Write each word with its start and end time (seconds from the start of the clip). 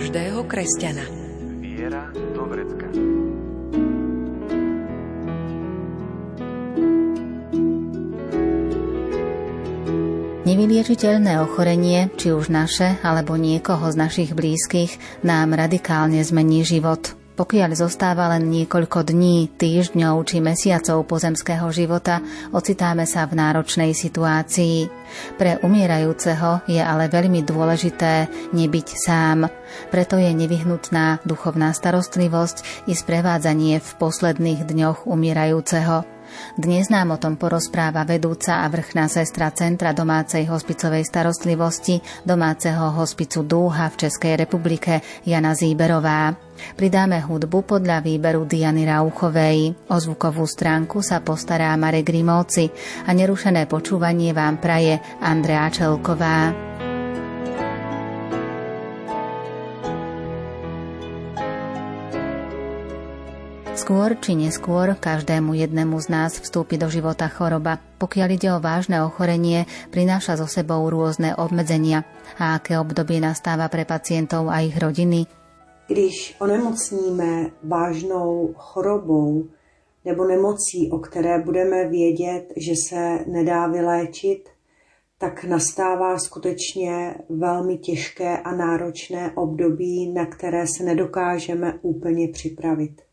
Každého 0.00 0.48
kresťana. 0.48 1.04
Viera 1.60 2.08
do 2.32 2.48
vrecka. 2.48 2.88
Nevyliečiteľné 10.48 11.44
ochorenie, 11.44 12.08
či 12.16 12.32
už 12.32 12.48
naše 12.48 12.96
alebo 13.04 13.36
niekoho 13.36 13.92
z 13.92 14.00
našich 14.00 14.30
blízkych, 14.32 14.96
nám 15.20 15.52
radikálne 15.52 16.24
zmení 16.24 16.64
život. 16.64 17.19
Pokiaľ 17.40 17.72
zostáva 17.72 18.28
len 18.36 18.52
niekoľko 18.52 19.00
dní, 19.00 19.48
týždňov 19.56 20.28
či 20.28 20.44
mesiacov 20.44 21.08
pozemského 21.08 21.72
života, 21.72 22.20
ocitáme 22.52 23.08
sa 23.08 23.24
v 23.24 23.40
náročnej 23.40 23.96
situácii. 23.96 24.92
Pre 25.40 25.56
umierajúceho 25.64 26.68
je 26.68 26.84
ale 26.84 27.08
veľmi 27.08 27.40
dôležité 27.40 28.28
nebyť 28.52 28.88
sám. 28.92 29.48
Preto 29.88 30.20
je 30.20 30.28
nevyhnutná 30.36 31.24
duchovná 31.24 31.72
starostlivosť 31.72 32.84
i 32.84 32.92
sprevádzanie 32.92 33.80
v 33.80 33.90
posledných 33.96 34.68
dňoch 34.68 35.08
umierajúceho. 35.08 36.19
Dnes 36.54 36.88
nám 36.88 37.14
o 37.14 37.18
tom 37.18 37.34
porozpráva 37.36 38.06
vedúca 38.06 38.62
a 38.62 38.66
vrchná 38.70 39.06
sestra 39.10 39.50
Centra 39.50 39.90
domácej 39.96 40.46
hospicovej 40.46 41.06
starostlivosti 41.06 42.00
domáceho 42.22 42.94
hospicu 42.94 43.42
Dúha 43.44 43.90
v 43.90 43.98
Českej 44.06 44.34
republike 44.40 45.02
Jana 45.26 45.52
Zíberová. 45.56 46.36
Pridáme 46.76 47.24
hudbu 47.24 47.64
podľa 47.64 48.04
výberu 48.04 48.44
Diany 48.44 48.84
Rauchovej. 48.84 49.88
O 49.88 49.96
zvukovú 49.96 50.44
stránku 50.44 51.00
sa 51.00 51.24
postará 51.24 51.72
Marek 51.80 52.12
Grimovci 52.12 52.68
a 53.08 53.10
nerušené 53.16 53.64
počúvanie 53.64 54.36
vám 54.36 54.60
praje 54.60 55.00
Andrea 55.24 55.66
Čelková. 55.72 56.69
Skôr 63.80 64.12
či 64.20 64.36
neskôr 64.36 64.92
každému 64.92 65.56
jednému 65.56 65.96
z 66.04 66.12
nás 66.12 66.36
vstúpi 66.36 66.76
do 66.76 66.92
života 66.92 67.32
choroba. 67.32 67.80
Pokiaľ 67.96 68.28
ide 68.28 68.52
o 68.52 68.60
vážne 68.60 69.00
ochorenie, 69.00 69.64
prináša 69.88 70.36
so 70.36 70.44
sebou 70.44 70.84
rôzne 70.92 71.32
obmedzenia. 71.32 72.04
A 72.36 72.60
aké 72.60 72.76
obdobie 72.76 73.24
nastáva 73.24 73.72
pre 73.72 73.88
pacientov 73.88 74.52
a 74.52 74.60
ich 74.60 74.76
rodiny? 74.76 75.24
Když 75.88 76.36
onemocníme 76.44 77.56
vážnou 77.64 78.52
chorobou 78.52 79.48
nebo 80.04 80.28
nemocí, 80.28 80.92
o 80.92 81.00
které 81.00 81.40
budeme 81.40 81.88
vědět, 81.88 82.52
že 82.60 82.76
se 82.76 83.24
nedá 83.32 83.64
vyléčit, 83.66 84.48
tak 85.16 85.44
nastává 85.44 86.18
skutečně 86.18 87.14
velmi 87.32 87.78
těžké 87.78 88.38
a 88.44 88.50
náročné 88.52 89.32
období, 89.34 90.12
na 90.12 90.26
které 90.26 90.68
se 90.68 90.84
nedokážeme 90.84 91.80
úplně 91.82 92.28
připravit. 92.28 93.08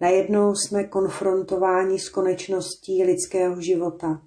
Najednou 0.00 0.54
jsme 0.54 0.84
konfrontováni 0.84 1.98
s 1.98 2.08
konečností 2.08 3.04
lidského 3.04 3.60
života. 3.60 4.22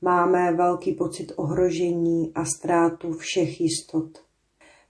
Máme 0.00 0.52
velký 0.52 0.92
pocit 0.92 1.32
ohrožení 1.36 2.32
a 2.34 2.44
ztrátu 2.44 3.12
všech 3.12 3.60
jistot. 3.60 4.24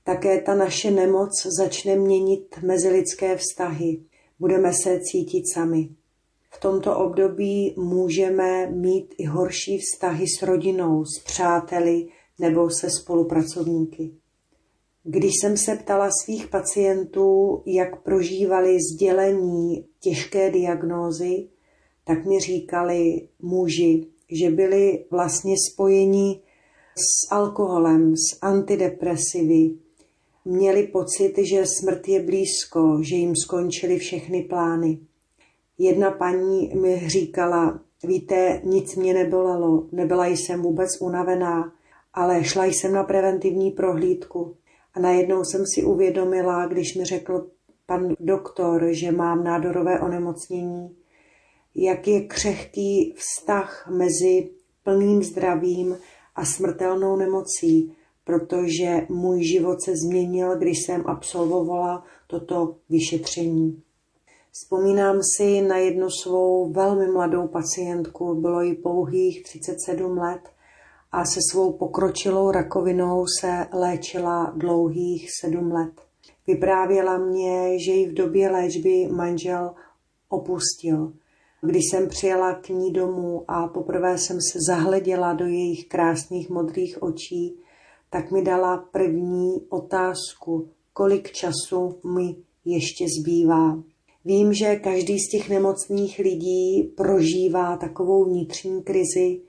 Také 0.04 0.40
ta 0.40 0.54
naše 0.54 0.90
nemoc 0.90 1.30
začne 1.58 1.96
měnit 1.96 2.58
mezilidské 2.62 3.36
vztahy. 3.36 4.00
Budeme 4.40 4.72
se 4.82 5.00
cítit 5.00 5.44
sami. 5.54 5.88
V 6.50 6.60
tomto 6.60 6.96
období 6.96 7.74
můžeme 7.78 8.70
mít 8.70 9.14
i 9.18 9.24
horší 9.24 9.78
vztahy 9.78 10.26
s 10.28 10.42
rodinou, 10.42 11.04
s 11.04 11.18
přáteli 11.24 12.08
nebo 12.38 12.70
se 12.70 12.90
spolupracovníky. 12.90 14.12
Když 15.06 15.32
jsem 15.40 15.56
se 15.56 15.76
ptala 15.76 16.10
svých 16.24 16.48
pacientů, 16.48 17.62
jak 17.66 18.02
prožívali 18.02 18.78
sdělení 18.92 19.84
těžké 20.00 20.50
diagnózy, 20.50 21.48
tak 22.04 22.24
mi 22.24 22.40
říkali 22.40 23.28
muži, 23.42 24.06
že 24.32 24.50
byli 24.50 25.04
vlastně 25.10 25.54
spojeni 25.72 26.40
s 26.96 27.32
alkoholem, 27.32 28.16
s 28.16 28.38
antidepresivy. 28.42 29.70
Měli 30.44 30.86
pocit, 30.86 31.34
že 31.38 31.66
smrt 31.66 32.08
je 32.08 32.22
blízko, 32.22 32.98
že 33.02 33.16
jim 33.16 33.36
skončily 33.36 33.98
všechny 33.98 34.42
plány. 34.42 34.98
Jedna 35.78 36.10
paní 36.10 36.72
mi 36.74 37.08
říkala, 37.08 37.80
víte, 38.04 38.60
nic 38.64 38.96
mě 38.96 39.14
nebolelo, 39.14 39.86
nebyla 39.92 40.26
jsem 40.26 40.62
vůbec 40.62 40.90
unavená, 41.00 41.72
ale 42.14 42.44
šla 42.44 42.64
jsem 42.64 42.92
na 42.92 43.04
preventivní 43.04 43.70
prohlídku. 43.70 44.56
A 44.94 45.00
najednou 45.00 45.44
jsem 45.44 45.66
si 45.74 45.84
uvědomila, 45.84 46.66
když 46.66 46.94
mi 46.94 47.04
řekl 47.04 47.46
pan 47.86 48.14
doktor, 48.20 48.88
že 48.90 49.12
mám 49.12 49.44
nádorové 49.44 50.00
onemocnění, 50.00 50.96
jak 51.74 52.08
je 52.08 52.20
křehký 52.20 53.14
vztah 53.16 53.90
mezi 53.90 54.50
plným 54.82 55.22
zdravím 55.22 55.96
a 56.34 56.44
smrtelnou 56.44 57.16
nemocí, 57.16 57.96
protože 58.24 59.06
můj 59.08 59.42
život 59.42 59.82
se 59.82 59.96
změnil, 59.96 60.58
když 60.58 60.82
jsem 60.82 61.06
absolvovala 61.06 62.04
toto 62.26 62.76
vyšetření. 62.90 63.82
Vzpomínám 64.52 65.20
si 65.36 65.62
na 65.62 65.76
jednu 65.76 66.10
svou 66.10 66.72
velmi 66.72 67.06
mladou 67.06 67.48
pacientku, 67.48 68.34
bylo 68.34 68.62
jí 68.62 68.74
pouhých 68.74 69.42
37 69.42 70.18
let 70.18 70.40
a 71.14 71.24
se 71.24 71.40
svou 71.50 71.72
pokročilou 71.72 72.50
rakovinou 72.50 73.26
se 73.40 73.66
léčila 73.72 74.52
dlouhých 74.56 75.30
sedm 75.40 75.72
let. 75.72 75.92
Vyprávěla 76.46 77.18
mě, 77.18 77.78
že 77.78 77.92
ji 77.92 78.08
v 78.08 78.14
době 78.14 78.50
léčby 78.50 79.08
manžel 79.12 79.74
opustil. 80.28 81.12
Když 81.62 81.82
jsem 81.90 82.08
přijela 82.08 82.54
k 82.54 82.68
ní 82.68 82.92
domů 82.92 83.44
a 83.48 83.68
poprvé 83.68 84.18
jsem 84.18 84.38
se 84.52 84.58
zahleděla 84.68 85.32
do 85.32 85.46
jejich 85.46 85.88
krásných 85.88 86.50
modrých 86.50 87.02
očí, 87.02 87.56
tak 88.10 88.30
mi 88.30 88.42
dala 88.42 88.76
první 88.76 89.60
otázku, 89.68 90.68
kolik 90.92 91.32
času 91.32 91.98
mi 92.14 92.36
ještě 92.64 93.06
zbývá. 93.20 93.82
Vím, 94.24 94.52
že 94.52 94.76
každý 94.76 95.18
z 95.18 95.28
těch 95.30 95.50
nemocných 95.50 96.18
lidí 96.18 96.82
prožívá 96.82 97.76
takovou 97.76 98.24
vnitřní 98.24 98.82
krizi, 98.82 99.40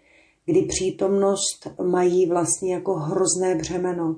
kdy 0.46 0.62
přítomnost 0.62 1.68
mají 1.84 2.26
vlastně 2.26 2.74
jako 2.74 2.94
hrozné 2.94 3.56
břemeno. 3.56 4.16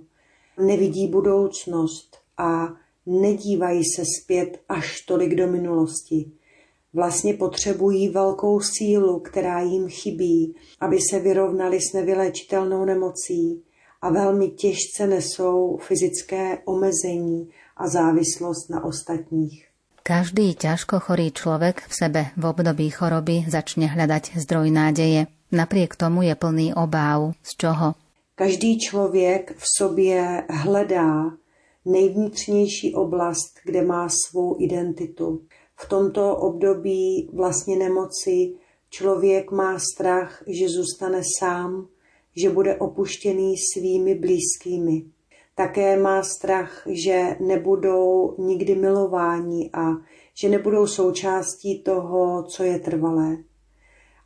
Nevidí 0.59 1.07
budoucnost 1.07 2.17
a 2.37 2.73
nedívají 3.05 3.81
se 3.95 4.03
zpět 4.21 4.59
až 4.69 5.01
tolik 5.01 5.35
do 5.35 5.47
minulosti. 5.47 6.31
Vlastně 6.93 7.33
potřebují 7.33 8.09
velkou 8.09 8.59
sílu, 8.59 9.19
která 9.19 9.61
jim 9.61 9.87
chybí, 9.87 10.55
aby 10.79 10.97
se 11.11 11.19
vyrovnali 11.19 11.79
s 11.81 11.93
nevylečitelnou 11.93 12.85
nemocí 12.85 13.63
a 14.01 14.09
velmi 14.09 14.47
těžce 14.47 15.07
nesou 15.07 15.77
fyzické 15.81 16.57
omezení 16.65 17.49
a 17.77 17.87
závislost 17.87 18.69
na 18.69 18.83
ostatních. 18.83 19.67
Každý 20.03 20.55
ťažko 20.55 20.99
chorý 20.99 21.35
človek 21.35 21.83
v 21.83 21.93
sebe 21.93 22.21
v 22.39 22.43
období 22.47 22.87
choroby 22.89 23.43
začne 23.51 23.91
hľadať 23.91 24.39
zdroj 24.39 24.71
nádeje. 24.71 25.27
Napriek 25.51 25.95
tomu 25.95 26.21
je 26.21 26.35
plný 26.35 26.73
obáv. 26.73 27.33
Z 27.43 27.55
čoho? 27.57 27.93
Každý 28.35 28.79
člověk 28.79 29.55
v 29.57 29.63
sobě 29.77 30.43
hledá 30.49 31.31
nejvnitřnější 31.85 32.95
oblast, 32.95 33.53
kde 33.65 33.85
má 33.85 34.09
svou 34.09 34.55
identitu. 34.59 35.41
V 35.75 35.89
tomto 35.89 36.37
období 36.37 37.29
vlastně 37.33 37.75
nemoci 37.75 38.53
člověk 38.89 39.51
má 39.51 39.79
strach, 39.79 40.43
že 40.47 40.69
zůstane 40.69 41.21
sám, 41.39 41.87
že 42.35 42.49
bude 42.49 42.75
opuštěný 42.75 43.55
svými 43.57 44.15
blízkými. 44.15 45.03
Také 45.55 45.99
má 45.99 46.23
strach, 46.23 46.83
že 46.89 47.37
nebudou 47.39 48.35
nikdy 48.37 48.75
milováni 48.75 49.69
a 49.73 49.91
že 50.41 50.49
nebudou 50.49 50.87
součástí 50.87 51.79
toho, 51.83 52.43
co 52.43 52.63
je 52.63 52.79
trvalé 52.79 53.37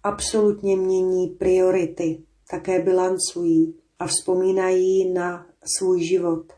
absolutně 0.03 0.77
mění 0.77 1.27
priority, 1.27 2.23
také 2.51 2.79
bilancují 2.79 3.75
a 3.99 4.07
vzpomínají 4.07 5.13
na 5.13 5.45
svůj 5.77 6.03
život. 6.03 6.53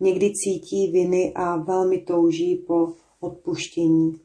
někdy 0.00 0.32
cítí 0.32 0.92
viny 0.92 1.32
a 1.34 1.56
velmi 1.56 1.98
touží 1.98 2.56
po 2.66 2.92
odpuštění. 3.20 4.20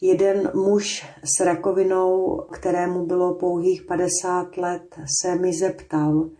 Jeden 0.00 0.50
muž 0.54 1.06
s 1.36 1.40
rakovinou, 1.44 2.36
kterému 2.52 3.06
bylo 3.06 3.34
pouhých 3.34 3.82
50 3.82 4.56
let, 4.56 4.96
se 5.20 5.34
mi 5.36 5.52
zeptal, 5.52 6.30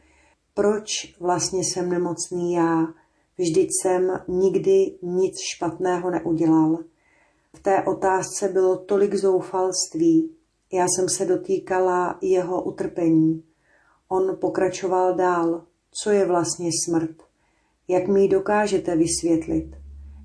proč 0.54 1.18
vlastně 1.20 1.60
jsem 1.60 1.90
nemocný 1.90 2.52
já, 2.52 2.86
vždyť 3.38 3.68
jsem 3.82 4.20
nikdy 4.28 4.98
nic 5.02 5.34
špatného 5.54 6.10
neudělal. 6.10 6.78
V 7.56 7.62
té 7.62 7.84
otázce 7.84 8.48
bylo 8.48 8.76
tolik 8.76 9.14
zoufalství. 9.14 10.39
Já 10.72 10.87
jsem 10.88 11.08
se 11.08 11.25
dotýkala 11.25 12.19
jeho 12.22 12.62
utrpení. 12.62 13.43
On 14.08 14.37
pokračoval 14.40 15.14
dál. 15.14 15.62
Co 15.90 16.11
je 16.11 16.26
vlastně 16.26 16.70
smrt? 16.84 17.17
Jak 17.88 18.08
mi 18.08 18.22
ji 18.22 18.28
dokážete 18.28 18.96
vysvětlit? 18.96 19.76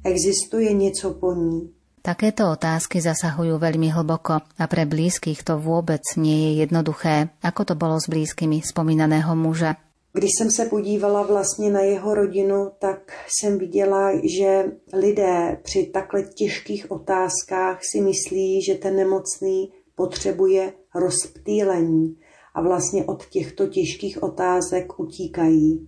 Existuje 0.03 0.73
něco 0.73 1.13
po 1.13 1.33
ní? 1.33 1.69
Takéto 2.05 2.45
otázky 2.53 3.01
zasahujú 3.01 3.57
veľmi 3.57 3.89
hlboko 3.89 4.37
a 4.37 4.65
pre 4.69 4.85
blízkych 4.85 5.41
to 5.41 5.57
vôbec 5.57 6.05
nie 6.21 6.37
je 6.37 6.51
jednoduché, 6.61 7.33
ako 7.41 7.65
to 7.65 7.73
bolo 7.73 7.97
s 7.97 8.05
blízkymi 8.05 8.61
spomínaného 8.61 9.33
muža. 9.33 9.81
Když 10.13 10.29
jsem 10.37 10.51
se 10.51 10.65
podívala 10.65 11.21
vlastně 11.21 11.71
na 11.71 11.81
jeho 11.81 12.13
rodinu, 12.13 12.71
tak 12.79 13.11
jsem 13.27 13.57
viděla, 13.57 14.11
že 14.37 14.65
lidé 14.93 15.57
při 15.63 15.89
takhle 15.93 16.23
těžkých 16.23 16.91
otázkách 16.91 17.79
si 17.81 18.01
myslí, 18.01 18.61
že 18.61 18.75
ten 18.75 18.95
nemocný 18.95 19.73
potřebuje 19.95 20.73
rozptýlení 20.95 22.17
a 22.53 22.61
vlastně 22.61 23.05
od 23.05 23.25
těchto 23.25 23.67
těžkých 23.67 24.23
otázek 24.23 24.99
utíkají. 24.99 25.87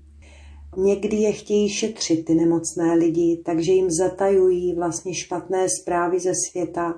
Někdy 0.78 1.18
je 1.18 1.32
chtějí 1.32 1.70
šetřit 1.70 2.26
ty 2.26 2.36
nemocné 2.36 2.94
lidi, 2.94 3.42
takže 3.46 3.72
jim 3.72 3.92
zatajují 3.92 4.76
vlastně 4.76 5.16
špatné 5.16 5.68
zprávy 5.82 6.20
ze 6.20 6.32
světa 6.50 6.96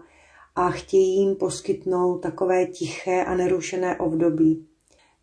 a 0.55 0.69
chtějí 0.69 1.19
jim 1.19 1.35
poskytnout 1.35 2.17
takové 2.17 2.65
tiché 2.65 3.23
a 3.25 3.35
nerušené 3.35 3.97
období. 3.97 4.65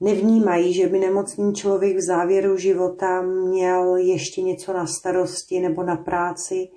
Nevnímají, 0.00 0.74
že 0.74 0.88
by 0.88 0.98
nemocný 0.98 1.54
člověk 1.54 1.96
v 1.96 2.06
závěru 2.06 2.56
života 2.56 3.22
měl 3.22 3.96
ještě 3.96 4.42
něco 4.42 4.72
na 4.72 4.86
starosti 4.86 5.60
nebo 5.60 5.82
na 5.82 5.96
práci 5.96 6.68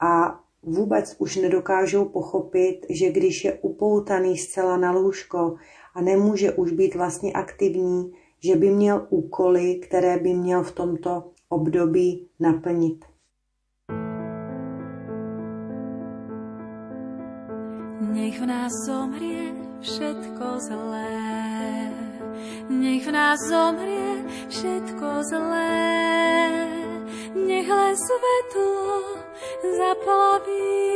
a 0.00 0.40
vůbec 0.68 1.16
už 1.18 1.36
nedokážou 1.36 2.04
pochopit, 2.04 2.86
že 2.90 3.10
když 3.10 3.44
je 3.44 3.58
upoutaný 3.62 4.38
zcela 4.38 4.76
na 4.76 4.92
lůžko 4.92 5.56
a 5.94 6.00
nemůže 6.00 6.52
už 6.52 6.72
být 6.72 6.94
vlastně 6.94 7.32
aktivní, 7.32 8.12
že 8.40 8.56
by 8.56 8.70
měl 8.70 9.06
úkoly, 9.10 9.74
které 9.74 10.18
by 10.18 10.34
měl 10.34 10.62
v 10.62 10.72
tomto 10.72 11.24
období 11.48 12.28
naplnit. 12.40 13.04
Nech 18.00 18.40
v 18.40 18.46
nás 18.46 18.72
zomrie 18.86 19.54
všetko 19.80 20.44
zlé, 20.58 21.90
nech 22.68 23.06
v 23.06 23.12
nás 23.12 23.38
zomrie 23.48 24.24
všetko 24.48 25.06
zlé, 25.30 26.77
nech 27.34 27.68
len 27.68 27.96
svetlo 27.96 29.02
zaplaví 29.78 30.88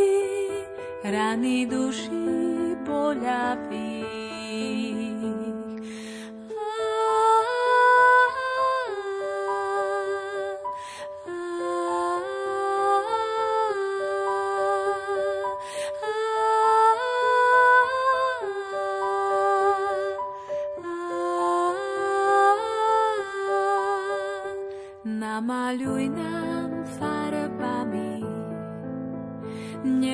rany 1.05 1.67
duší 1.67 2.77
poľaví. 2.87 4.02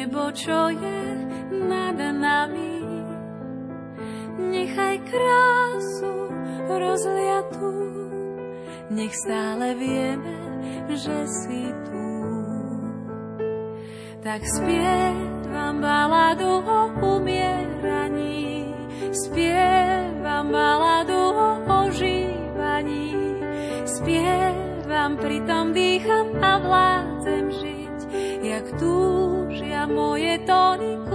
Nebo, 0.08 0.32
čo 0.32 0.72
je 0.72 1.04
nad 1.68 2.00
nami. 2.00 2.80
Nechaj 4.40 5.04
krásu 5.04 6.32
rozliatú, 6.64 7.76
nech 8.88 9.12
stále 9.12 9.76
vieme, 9.76 10.32
že 10.88 11.28
si 11.28 11.68
tu. 11.84 12.08
Tak 14.24 14.40
spievam 14.48 15.76
baladu 15.84 16.64
o 16.64 16.80
umieraní, 17.20 18.64
spievam 19.12 20.48
baladu 20.48 21.20
o 21.36 21.50
ožívaní, 21.84 23.12
spievam 23.84 25.20
pritom 25.20 25.76
dýcham 25.76 26.32
a 26.40 26.52
vládzem 26.64 27.44
žiť, 27.52 27.98
jak 28.40 28.66
túžia 29.58 29.90
moje 29.90 30.38
tóny 30.46 31.07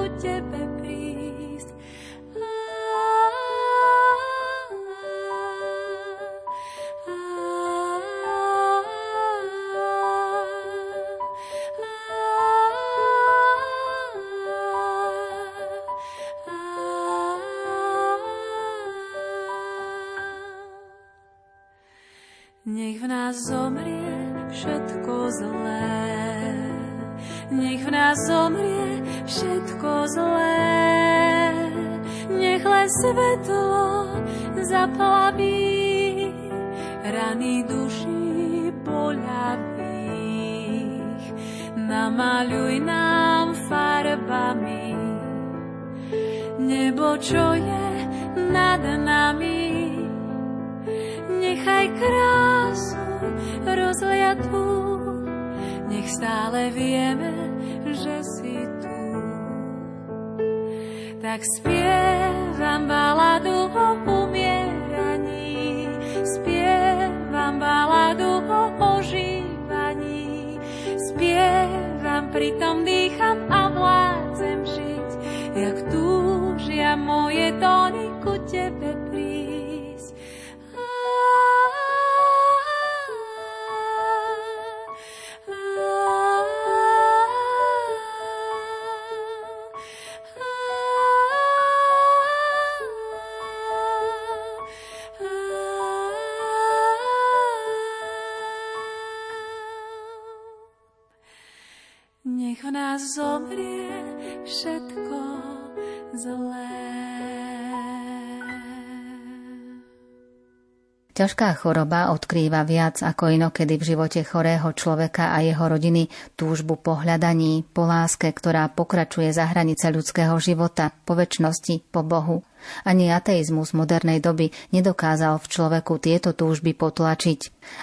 Ťažká 111.14 111.57
choroba 111.57 112.14
odkrýva 112.14 112.62
viac 112.62 113.02
ako 113.02 113.33
inokedy 113.33 113.81
v 113.81 113.97
živote 113.97 114.21
chorého 114.21 114.69
človeka 114.78 115.33
a 115.33 115.42
jeho 115.42 115.66
rodiny 115.66 116.06
túžbu 116.38 116.78
po 116.78 117.02
hľadaní, 117.02 117.66
po 117.66 117.90
láske, 117.90 118.30
ktorá 118.30 118.69
pokračuje 118.69 119.33
za 119.33 119.50
hranice 119.50 119.90
ľudského 119.90 120.38
života, 120.38 120.94
po 120.94 121.18
väčšnosti, 121.18 121.90
po 121.90 122.06
Bohu. 122.06 122.45
Ani 122.85 123.09
ateizmus 123.09 123.73
modernej 123.73 124.21
doby 124.21 124.54
nedokázal 124.69 125.42
v 125.42 125.50
človeku 125.50 125.97
tieto 125.97 126.38
túžby 126.38 126.78
potlačiť. 126.78 127.40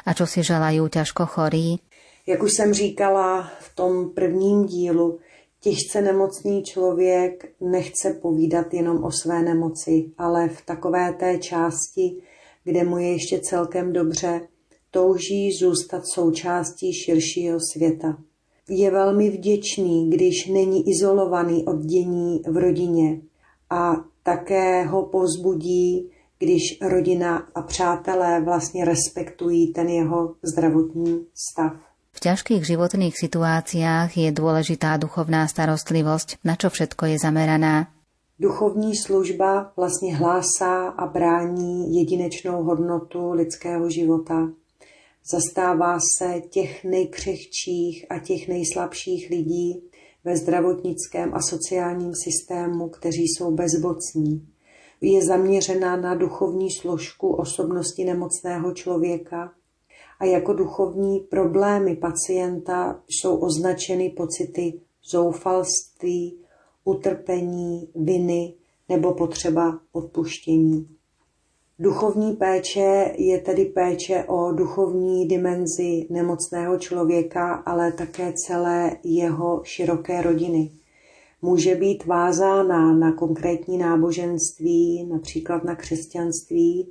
A 0.07 0.15
čo 0.15 0.31
si 0.31 0.47
želajú 0.47 0.87
ťažko 0.87 1.27
chorí? 1.27 1.83
Jak 2.31 2.43
už 2.43 2.53
jsem 2.53 2.75
říkala 2.75 3.51
v 3.61 3.75
tom 3.75 4.11
prvním 4.11 4.65
dílu, 4.65 5.19
těžce 5.61 6.03
nemocný 6.03 6.63
člověk 6.63 7.53
nechce 7.61 8.19
povídat 8.23 8.75
jenom 8.75 9.05
o 9.05 9.11
své 9.11 9.43
nemoci, 9.43 10.11
ale 10.19 10.49
v 10.49 10.67
takové 10.67 11.13
té 11.13 11.39
části, 11.39 12.17
kde 12.65 12.85
mu 12.85 12.99
je 12.99 13.13
ještě 13.13 13.41
celkem 13.41 13.93
dobře, 13.93 14.41
touží 14.91 15.53
zůstat 15.53 16.03
součástí 16.07 16.93
širšího 16.93 17.59
světa. 17.73 18.19
Je 18.69 18.91
velmi 18.91 19.31
vděčný, 19.31 20.11
když 20.11 20.47
není 20.47 20.89
izolovaný 20.89 21.65
od 21.65 21.79
dění 21.79 22.43
v 22.49 22.57
rodině 22.57 23.21
a 23.71 24.05
také 24.23 24.85
ho 24.85 25.03
pozbudí, 25.03 26.11
když 26.39 26.79
rodina 26.83 27.49
a 27.55 27.63
přátelé 27.63 28.41
vlastně 28.41 28.85
respektují 28.85 29.73
ten 29.73 29.89
jeho 29.89 30.35
zdravotní 30.43 31.27
stav. 31.35 31.90
V 32.21 32.29
ťažkých 32.29 32.77
životných 32.77 33.17
situáciách 33.17 34.13
je 34.13 34.29
dôležitá 34.29 35.01
duchovná 35.01 35.49
starostlivosť. 35.49 36.45
Na 36.45 36.53
čo 36.53 36.69
všetko 36.69 37.09
je 37.09 37.17
zameraná? 37.17 37.89
Duchovní 38.37 38.93
služba 38.93 39.73
vlastně 39.77 40.17
hlásá 40.17 40.89
a 41.01 41.07
brání 41.07 41.97
jedinečnou 41.97 42.63
hodnotu 42.63 43.33
lidského 43.33 43.91
života. 43.91 44.53
Zastává 45.33 45.99
se 46.19 46.41
těch 46.51 46.85
nejkřehčích 46.85 48.05
a 48.13 48.19
těch 48.19 48.49
nejslabších 48.49 49.31
lidí 49.31 49.81
ve 50.25 50.37
zdravotnickém 50.37 51.35
a 51.35 51.41
sociálním 51.41 52.13
systému, 52.13 52.89
kteří 52.89 53.25
jsou 53.33 53.57
bezbocní. 53.57 54.49
Je 55.01 55.25
zaměřená 55.25 55.97
na 55.97 56.15
duchovní 56.15 56.69
složku 56.71 57.33
osobnosti 57.33 58.05
nemocného 58.05 58.73
člověka 58.73 59.53
a 60.21 60.25
jako 60.25 60.53
duchovní 60.53 61.21
problémy 61.21 61.97
pacienta 61.97 63.01
jsou 63.09 63.37
označeny 63.37 64.11
pocity 64.11 64.81
zoufalství, 65.11 66.39
utrpení, 66.85 67.89
viny 67.95 68.55
nebo 68.89 69.15
potřeba 69.15 69.81
odpuštění. 69.93 70.89
Duchovní 71.79 72.33
péče 72.33 73.15
je 73.19 73.39
tedy 73.39 73.65
péče 73.65 74.25
o 74.25 74.53
duchovní 74.53 75.29
dimenzi 75.29 76.07
nemocného 76.11 76.79
člověka, 76.79 77.53
ale 77.55 77.93
také 77.93 78.33
celé 78.47 78.97
jeho 79.05 79.61
široké 79.65 80.23
rodiny. 80.23 80.71
Může 81.43 81.75
být 81.75 82.07
vázána 82.07 82.93
na 82.93 83.13
konkrétní 83.13 83.79
náboženství, 83.79 85.07
například 85.11 85.65
na 85.65 85.75
křesťanství, 85.75 86.89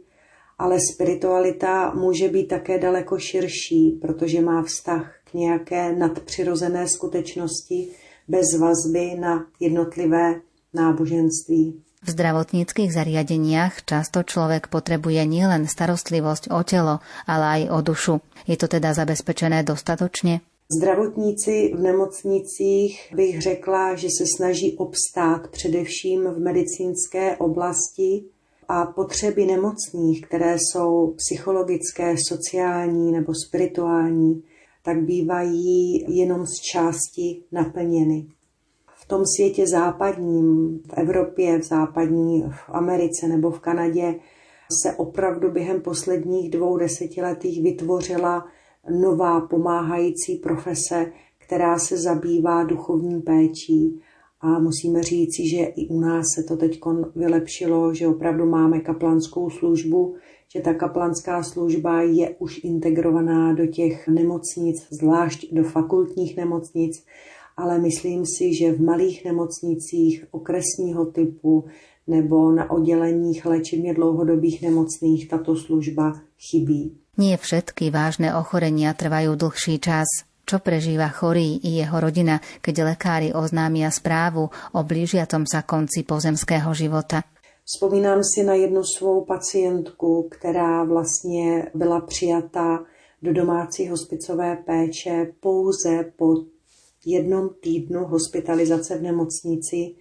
ale 0.60 0.78
spiritualita 0.94 1.94
může 1.94 2.28
být 2.28 2.48
také 2.48 2.80
daleko 2.80 3.20
širší, 3.20 4.00
protože 4.02 4.42
má 4.42 4.64
vztah 4.64 5.16
k 5.24 5.34
nějaké 5.34 5.96
nadpřirozené 5.96 6.88
skutečnosti 6.88 7.88
bez 8.28 8.46
vazby 8.60 9.16
na 9.20 9.46
jednotlivé 9.60 10.42
náboženství. 10.74 11.82
V 12.00 12.10
zdravotníckých 12.10 12.94
zariadeniach 12.94 13.84
často 13.84 14.24
človek 14.24 14.72
potrebuje 14.72 15.20
nielen 15.28 15.68
starostlivosť 15.68 16.48
o 16.48 16.64
telo, 16.64 17.04
ale 17.28 17.46
aj 17.60 17.62
o 17.76 17.80
dušu. 17.84 18.16
Je 18.48 18.56
to 18.56 18.72
teda 18.72 18.96
zabezpečené 18.96 19.68
dostatočne? 19.68 20.40
Zdravotníci 20.72 21.76
v 21.76 21.80
nemocnicích 21.82 23.12
bych 23.16 23.42
řekla, 23.42 23.96
že 23.96 24.08
se 24.08 24.24
snaží 24.38 24.78
obstát 24.78 25.48
především 25.52 26.24
v 26.24 26.40
medicínské 26.40 27.38
oblasti 27.38 28.24
a 28.70 28.86
potřeby 28.86 29.46
nemocných, 29.46 30.22
které 30.22 30.56
jsou 30.60 31.14
psychologické, 31.18 32.16
sociální 32.28 33.12
nebo 33.12 33.34
spirituální, 33.48 34.44
tak 34.84 35.04
bývají 35.04 36.06
jenom 36.18 36.46
z 36.46 36.56
části 36.72 37.44
naplněny 37.52 38.28
tom 39.10 39.24
světě 39.26 39.68
západním, 39.68 40.80
v 40.88 40.94
Evropě, 40.94 41.60
v 41.60 41.64
západní, 41.64 42.42
v 42.42 42.70
Americe 42.70 43.28
nebo 43.28 43.52
v 43.52 43.60
Kanadě, 43.60 44.16
se 44.84 44.96
opravdu 44.96 45.52
během 45.52 45.82
posledních 45.82 46.50
dvou 46.50 46.78
desetiletích 46.78 47.64
vytvořila 47.64 48.46
nová 49.02 49.42
pomáhající 49.42 50.36
profese, 50.36 51.12
která 51.38 51.80
se 51.80 51.98
zabývá 51.98 52.64
duchovní 52.64 53.22
péčí. 53.22 54.02
A 54.42 54.60
musíme 54.60 55.04
říci, 55.04 55.48
že 55.50 55.58
i 55.58 55.88
u 55.88 56.00
nás 56.00 56.26
se 56.36 56.44
to 56.44 56.58
teď 56.58 56.80
vylepšilo, 57.16 57.94
že 57.94 58.08
opravdu 58.08 58.46
máme 58.46 58.80
kaplanskou 58.80 59.50
službu, 59.50 60.16
že 60.56 60.62
ta 60.62 60.74
kaplanská 60.74 61.44
služba 61.44 62.02
je 62.02 62.36
už 62.40 62.64
integrovaná 62.64 63.54
do 63.54 63.68
těch 63.68 64.08
nemocnic, 64.08 64.88
zvlášť 64.92 65.54
do 65.54 65.64
fakultních 65.64 66.38
nemocnic 66.38 67.06
ale 67.60 67.80
myslím 67.80 68.24
si, 68.24 68.56
že 68.56 68.72
v 68.72 68.82
malých 68.82 69.26
nemocnicích 69.26 70.26
okresního 70.32 71.06
typu 71.06 71.68
nebo 72.08 72.52
na 72.52 72.72
odděleních 72.72 73.46
léčebně 73.46 73.94
dlouhodobých 73.94 74.62
nemocných 74.62 75.30
tato 75.30 75.56
služba 75.56 76.22
chybí. 76.40 76.96
Nie 77.20 77.36
všetky 77.36 77.92
vážne 77.92 78.32
ochorenia 78.32 78.96
trvajú 78.96 79.36
dlhší 79.36 79.84
čas. 79.84 80.08
Čo 80.50 80.58
prežíva 80.58 81.14
chorý 81.14 81.62
i 81.62 81.78
jeho 81.78 82.02
rodina, 82.02 82.42
keď 82.66 82.98
lekári 82.98 83.30
oznámia 83.30 83.94
správu 83.94 84.50
o 84.50 84.80
blížiacom 84.82 85.46
sa 85.46 85.62
konci 85.62 86.02
pozemského 86.02 86.74
života? 86.74 87.22
Vzpomínám 87.62 88.26
si 88.26 88.42
na 88.42 88.58
jednu 88.58 88.82
svou 88.82 89.30
pacientku, 89.30 90.26
která 90.32 90.84
vlastně 90.84 91.70
byla 91.76 92.02
přijata 92.02 92.82
do 93.22 93.34
domácí 93.34 93.88
hospicové 93.88 94.58
péče 94.66 95.38
pouze 95.40 96.10
po 96.18 96.50
jednom 97.06 97.50
týdnu 97.62 98.06
hospitalizace 98.06 98.98
v 98.98 99.02
nemocnici 99.02 99.96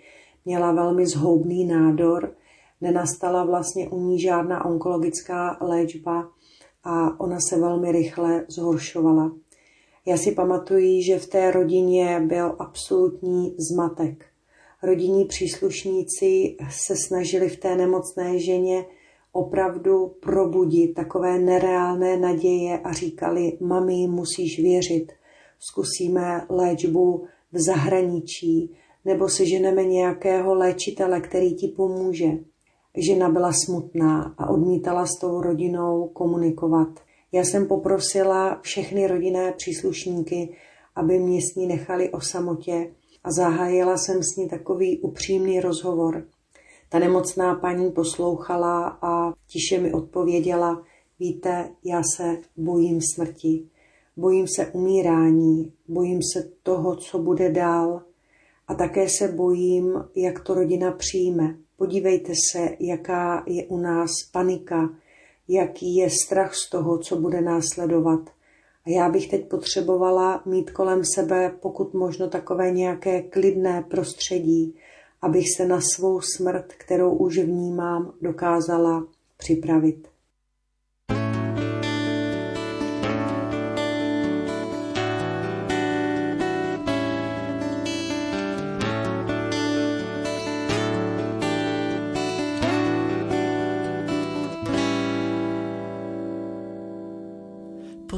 měla 0.45 0.73
velmi 0.73 1.07
zhoubný 1.07 1.65
nádor, 1.65 2.33
nenastala 2.81 3.45
vlastně 3.45 3.89
u 3.89 4.01
ní 4.01 4.21
žádná 4.21 4.65
onkologická 4.65 5.59
léčba 5.61 6.29
a 6.85 7.21
ona 7.21 7.37
se 7.41 7.61
velmi 7.61 7.93
rychle 7.93 8.45
zhoršovala. 8.49 9.33
Já 10.07 10.17
si 10.17 10.33
pamatuju, 10.33 11.03
že 11.03 11.19
v 11.19 11.27
té 11.27 11.51
rodině 11.51 12.21
byl 12.27 12.57
absolutní 12.59 13.55
zmatek. 13.59 14.25
Rodinní 14.83 15.25
příslušníci 15.25 16.57
se 16.71 16.97
snažili 16.97 17.49
v 17.49 17.57
té 17.57 17.77
nemocné 17.77 18.39
ženě 18.39 18.85
opravdu 19.33 20.15
probudit 20.21 20.95
takové 20.95 21.39
nereálné 21.39 22.17
naděje 22.17 22.79
a 22.79 22.93
říkali, 22.93 23.59
mami, 23.61 24.07
musíš 24.07 24.63
věřit, 24.63 25.13
zkusíme 25.59 26.47
léčbu 26.49 27.27
v 27.53 27.61
zahraničí, 27.61 28.77
nebo 29.05 29.29
si 29.29 29.49
ženeme 29.49 29.85
nějakého 29.85 30.55
léčitele, 30.55 31.21
který 31.21 31.55
ti 31.55 31.69
pomůže. 31.69 32.29
Žena 32.97 33.29
byla 33.29 33.53
smutná 33.53 34.35
a 34.39 34.51
odmítala 34.51 35.07
s 35.07 35.19
tou 35.19 35.41
rodinou 35.41 36.09
komunikovat. 36.09 36.89
Já 37.33 37.45
jsem 37.45 37.67
poprosila 37.67 38.61
všechny 38.63 39.07
rodinné 39.07 39.53
příslušníky, 39.53 40.57
aby 40.97 41.19
mě 41.19 41.41
s 41.43 41.55
ní 41.55 41.67
nechali 41.67 42.11
o 42.11 42.21
samotě 42.21 42.91
a 43.25 43.33
zahájila 43.33 43.97
jsem 43.99 44.23
s 44.23 44.37
ní 44.37 44.49
takový 44.49 44.99
upřímný 44.99 45.61
rozhovor. 45.61 46.27
Ta 46.89 46.99
nemocná 46.99 47.55
paní 47.55 47.91
poslouchala 47.91 48.99
a 49.03 49.33
tiše 49.47 49.79
mi 49.79 49.93
odpověděla, 49.93 50.83
víte, 51.19 51.71
já 51.85 52.03
se 52.17 52.39
bojím 52.57 53.01
smrti. 53.15 53.67
Bojím 54.17 54.47
se 54.57 54.67
umírání, 54.67 55.73
bojím 55.89 56.21
se 56.33 56.51
toho, 56.63 56.97
co 56.97 57.19
bude 57.19 57.53
dál 57.53 58.03
a 58.69 58.75
také 58.75 59.09
se 59.09 59.29
bojím, 59.29 60.05
jak 60.15 60.41
to 60.41 60.55
rodina 60.55 60.93
přijme. 60.93 61.57
Podívejte 61.77 62.33
se, 62.53 62.77
jaká 62.81 63.45
je 63.47 63.67
u 63.67 63.79
nás 63.79 64.11
panika, 64.33 64.91
jaký 65.49 65.97
je 65.97 66.11
strach 66.11 66.55
z 66.55 66.71
toho, 66.71 66.99
co 66.99 67.17
bude 67.17 67.41
následovat. 67.41 68.21
A 68.87 68.91
já 68.91 69.09
bych 69.09 69.29
teď 69.29 69.49
potřebovala 69.49 70.43
mít 70.47 70.71
kolem 70.71 71.05
sebe 71.05 71.53
pokud 71.61 71.95
možno 71.95 72.29
takové 72.29 72.71
nějaké 72.71 73.23
klidné 73.23 73.83
prostředí, 73.83 74.75
abych 75.23 75.47
se 75.57 75.67
na 75.67 75.81
svou 75.81 76.21
smrt, 76.21 76.73
kterou 76.73 77.15
už 77.15 77.39
vnímám, 77.39 78.13
dokázala 78.23 79.07
připravit. 79.37 80.09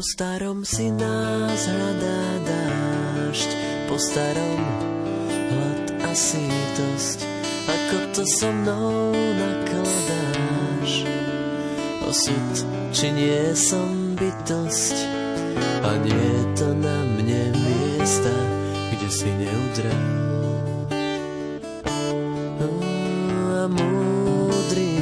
Po 0.01 0.09
starom 0.17 0.65
si 0.65 0.89
nás 0.89 1.61
hľadá 1.69 2.25
dážď, 2.49 3.51
po 3.85 4.01
starom 4.01 4.65
hlad 5.29 5.93
a 6.01 6.17
sítosť. 6.17 7.21
Ako 7.69 7.97
to 8.17 8.25
so 8.25 8.49
mnou 8.49 9.13
nakladáš? 9.13 11.05
Osud, 12.09 12.55
či 12.97 13.13
nie 13.13 13.53
som 13.53 14.17
bytosť? 14.17 14.97
a 15.85 15.91
nie 16.01 16.33
to 16.57 16.73
na 16.81 16.97
mne 17.21 17.53
miesta, 17.61 18.33
kde 18.97 19.09
si 19.13 19.29
neudrel. 19.37 20.05
A 23.53 23.69
múdry 23.69 24.97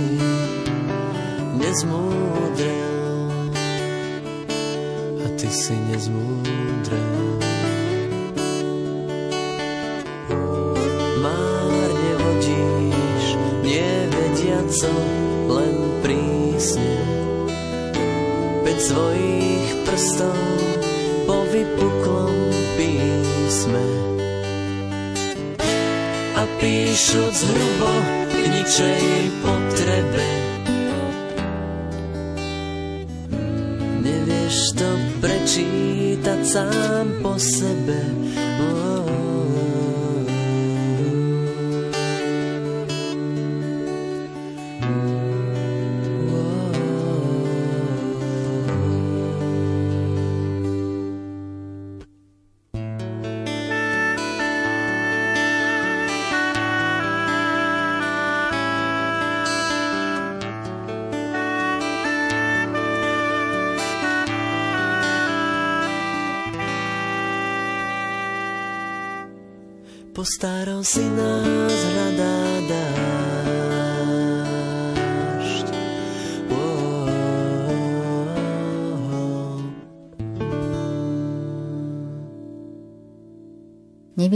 nezmúdrel 1.55 2.28
ty 5.49 5.55
si 5.57 5.77
nezmúdrel. 5.89 7.41
Márne 11.25 12.13
vodíš, 12.21 13.25
nevediaco, 13.65 14.93
len 15.49 15.77
prísne, 16.05 16.97
peť 18.61 18.79
svojich 18.93 19.69
prstov 19.89 20.37
po 21.25 21.49
vypuklom 21.49 22.37
písme. 22.77 23.87
A 26.37 26.45
píšuc 26.61 27.37
hrubo 27.49 27.95
k 28.29 28.41
ničej 28.53 29.07
potrebe, 29.41 30.38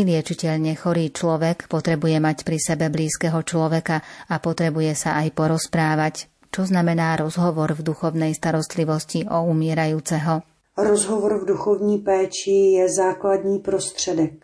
Nevyliečiteľne 0.02 0.74
chorý 0.74 1.14
človek 1.14 1.70
potrebuje 1.70 2.18
mať 2.18 2.42
pri 2.42 2.58
sebe 2.58 2.90
blízkeho 2.90 3.38
človeka 3.46 4.02
a 4.26 4.42
potrebuje 4.42 4.98
sa 4.98 5.14
aj 5.22 5.30
porozprávať. 5.30 6.26
Čo 6.50 6.66
znamená 6.66 7.14
rozhovor 7.14 7.70
v 7.78 7.86
duchovnej 7.86 8.34
starostlivosti 8.34 9.30
o 9.30 9.46
umírajúceho? 9.46 10.42
Rozhovor 10.74 11.46
v 11.46 11.54
duchovní 11.54 12.02
péči 12.02 12.82
je 12.82 12.90
základní 12.90 13.62
prostředek 13.62 14.42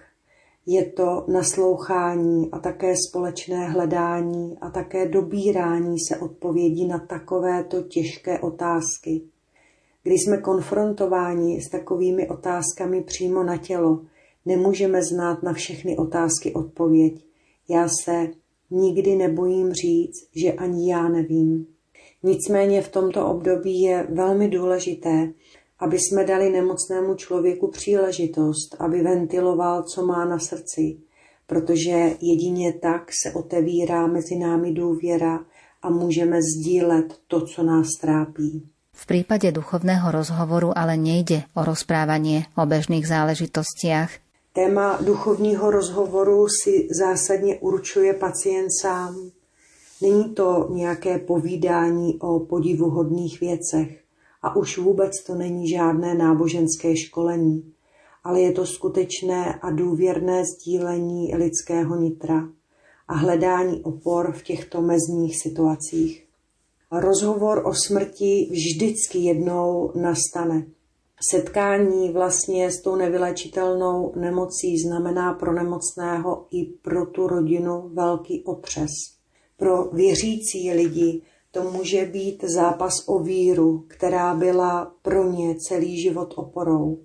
je 0.63 0.85
to 0.95 1.25
naslouchání 1.29 2.51
a 2.53 2.59
také 2.59 2.95
společné 3.11 3.69
hledání 3.69 4.59
a 4.61 4.71
také 4.71 5.09
dobírání 5.09 5.97
se 5.99 6.17
odpovědí 6.17 6.87
na 6.87 6.99
takovéto 6.99 7.83
těžké 7.83 8.39
otázky. 8.39 9.23
Když 10.03 10.23
jsme 10.23 10.39
konfrontováni 10.39 11.61
s 11.61 11.71
takovými 11.71 12.29
otázkami 12.29 13.03
přímo 13.03 13.43
na 13.43 13.57
tělo, 13.57 14.01
nemůžeme 14.47 15.03
znát 15.03 15.43
na 15.43 15.53
všechny 15.53 15.97
otázky 15.97 16.55
odpověď. 16.55 17.25
Já 17.69 17.89
se 18.05 18.29
nikdy 18.71 19.17
nebojím 19.17 19.73
říct, 19.73 20.29
že 20.37 20.53
ani 20.53 20.91
já 20.91 21.09
nevím. 21.09 21.67
Nicméně 22.23 22.83
v 22.83 22.89
tomto 22.89 23.27
období 23.27 23.81
je 23.81 24.07
velmi 24.11 24.49
důležité, 24.49 25.33
aby 25.79 25.99
jsme 25.99 26.25
dali 26.25 26.51
nemocnému 26.51 27.15
člověku 27.15 27.71
příležitost, 27.71 28.77
aby 28.79 29.03
ventiloval, 29.03 29.83
co 29.83 30.07
má 30.07 30.25
na 30.25 30.39
srdci, 30.39 30.97
protože 31.47 32.17
jedině 32.21 32.73
tak 32.73 33.11
se 33.23 33.33
otevírá 33.33 34.07
mezi 34.07 34.37
námi 34.37 34.73
důvěra 34.73 35.39
a 35.83 35.91
můžeme 35.91 36.39
sdílet 36.43 37.19
to, 37.27 37.47
co 37.47 37.63
nás 37.63 37.87
trápí. 38.01 38.69
V 38.93 39.07
prípade 39.07 39.53
duchovného 39.53 40.11
rozhovoru 40.11 40.79
ale 40.79 40.97
nejde 40.97 41.43
o 41.55 41.65
rozprávanie 41.65 42.51
o 42.59 42.67
bežných 42.67 43.07
záležitostiach. 43.07 44.11
Téma 44.59 44.99
duchovního 45.03 45.71
rozhovoru 45.71 46.47
si 46.49 46.89
zásadně 46.91 47.59
určuje 47.59 48.15
pacient 48.15 48.69
sám. 48.83 49.31
Není 50.03 50.35
to 50.35 50.69
nějaké 50.71 51.19
povídání 51.19 52.19
o 52.21 52.41
podivuhodných 52.41 53.41
věcech. 53.41 54.01
A 54.43 54.57
už 54.57 54.79
vůbec 54.79 55.11
to 55.27 55.35
není 55.35 55.69
žádné 55.69 56.15
náboženské 56.15 56.97
školení, 56.97 57.73
ale 58.25 58.41
je 58.41 58.53
to 58.53 58.67
skutečné 58.67 59.55
a 59.55 59.71
důvěrné 59.71 60.45
sdílení 60.45 61.35
lidského 61.35 61.97
nitra 61.97 62.49
a 63.09 63.15
hledání 63.15 63.83
opor 63.83 64.33
v 64.33 64.43
těchto 64.43 64.83
mezních 64.83 65.43
situacích. 65.43 66.27
Rozhovor 66.93 67.63
o 67.67 67.75
smrti 67.75 68.49
vždycky 68.51 69.19
jednou 69.19 69.93
nastane. 69.95 70.67
Setkání 71.31 72.13
vlastně 72.13 72.71
s 72.71 72.83
tou 72.83 72.97
nevylečitelnou 72.97 74.13
nemocí 74.17 74.79
znamená 74.79 75.35
pro 75.35 75.53
nemocného 75.53 76.47
i 76.51 76.65
pro 76.65 77.07
tu 77.07 77.27
rodinu 77.27 77.91
velký 77.93 78.45
otřes. 78.45 78.91
Pro 79.57 79.85
věřící 79.85 80.73
lidi 80.73 81.23
to 81.51 81.63
může 81.63 82.05
být 82.05 82.45
zápas 82.45 82.93
o 83.07 83.19
víru, 83.19 83.85
která 83.89 84.35
byla 84.35 84.95
pro 85.03 85.33
ně 85.33 85.55
celý 85.69 86.03
život 86.03 86.35
oporou. 86.37 86.99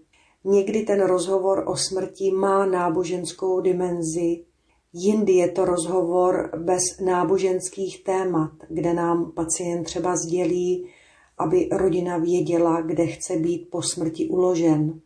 Někdy 0.44 0.84
ten 0.84 1.02
rozhovor 1.02 1.64
o 1.68 1.76
smrti 1.76 2.32
má 2.32 2.66
náboženskou 2.66 3.62
dimenzi, 3.62 4.46
jindy 4.94 5.34
je 5.34 5.52
to 5.52 5.66
rozhovor 5.66 6.52
bez 6.58 6.82
náboženských 7.06 8.04
témat, 8.04 8.52
kde 8.70 8.94
nám 8.94 9.32
pacient 9.32 9.84
třeba 9.84 10.16
sdělí, 10.16 10.88
aby 11.38 11.70
rodina 11.72 12.18
věděla, 12.18 12.82
kde 12.82 13.08
chce 13.08 13.38
být 13.38 13.70
po 13.72 13.82
smrti 13.82 14.28
uložen, 14.28 15.02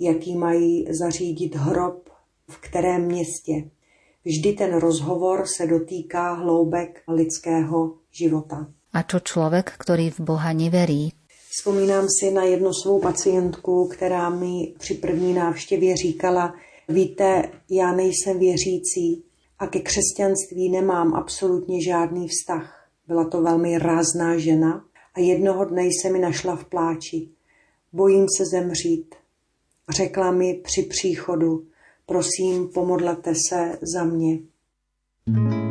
jaký 0.00 0.36
mají 0.36 0.86
zařídit 0.90 1.54
hrob, 1.54 2.08
v 2.48 2.56
kterém 2.60 3.02
městě. 3.04 3.70
Vždy 4.24 4.52
ten 4.52 4.76
rozhovor 4.76 5.44
se 5.46 5.66
dotýká 5.66 6.32
hloubek 6.32 7.02
lidského 7.08 7.94
života. 8.10 8.66
A 8.92 9.02
čo 9.08 9.24
človek, 9.24 9.72
ktorý 9.80 10.12
v 10.12 10.20
Boha 10.20 10.52
neverí? 10.52 11.16
Vzpomínám 11.52 12.06
si 12.08 12.30
na 12.30 12.44
jednu 12.44 12.72
svou 12.72 13.00
pacientku, 13.00 13.88
která 13.88 14.30
mi 14.30 14.74
při 14.78 14.94
první 14.94 15.34
návštěvě 15.34 15.96
říkala, 15.96 16.54
víte, 16.88 17.50
já 17.70 17.92
nejsem 17.92 18.38
věřící 18.38 19.24
a 19.58 19.66
ke 19.66 19.80
křesťanství 19.80 20.68
nemám 20.68 21.14
absolutně 21.14 21.84
žádný 21.84 22.28
vztah. 22.28 22.88
Byla 23.08 23.24
to 23.24 23.42
velmi 23.42 23.78
rázná 23.78 24.38
žena 24.38 24.84
a 25.14 25.20
jednoho 25.20 25.64
dne 25.64 25.88
se 26.02 26.10
mi 26.10 26.18
našla 26.18 26.56
v 26.56 26.64
pláči. 26.64 27.28
Bojím 27.92 28.26
se 28.36 28.44
zemřít. 28.46 29.14
Řekla 29.96 30.30
mi 30.32 30.54
při 30.54 30.82
příchodu, 30.82 31.66
prosím, 32.06 32.68
pomodlete 32.68 33.32
se 33.48 33.78
za 33.82 34.04
mě. 34.04 34.38
you 35.26 35.61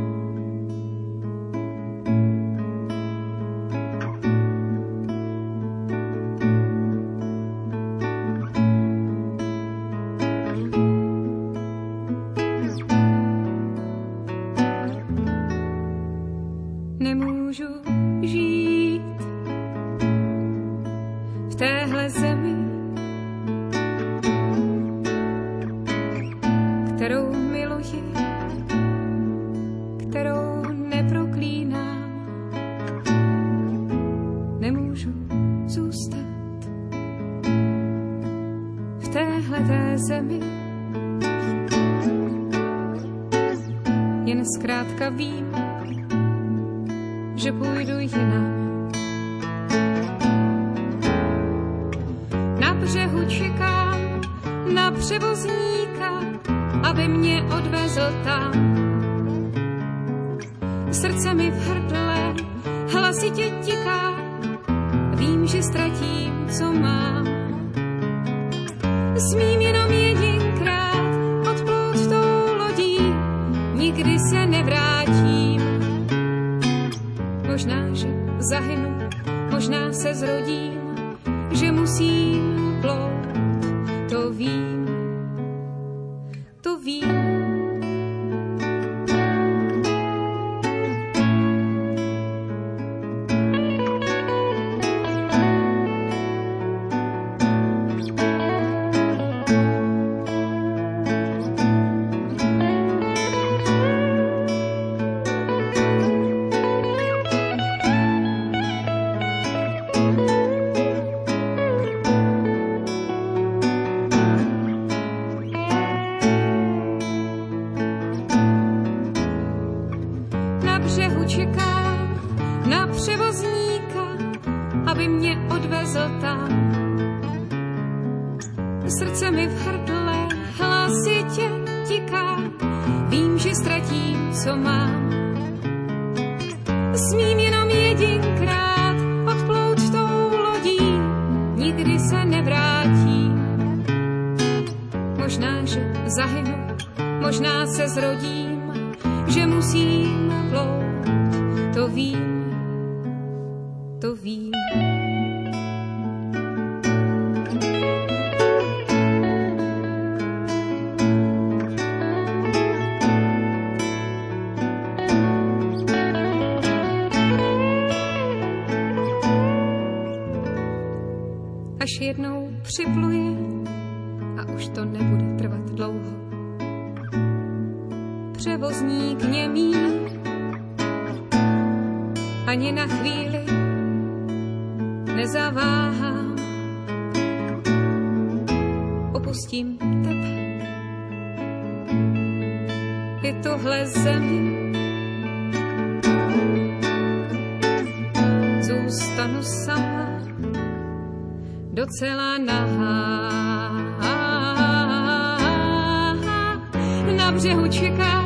Na 207.31 207.37
břehu 207.37 207.67
čeká 207.67 208.25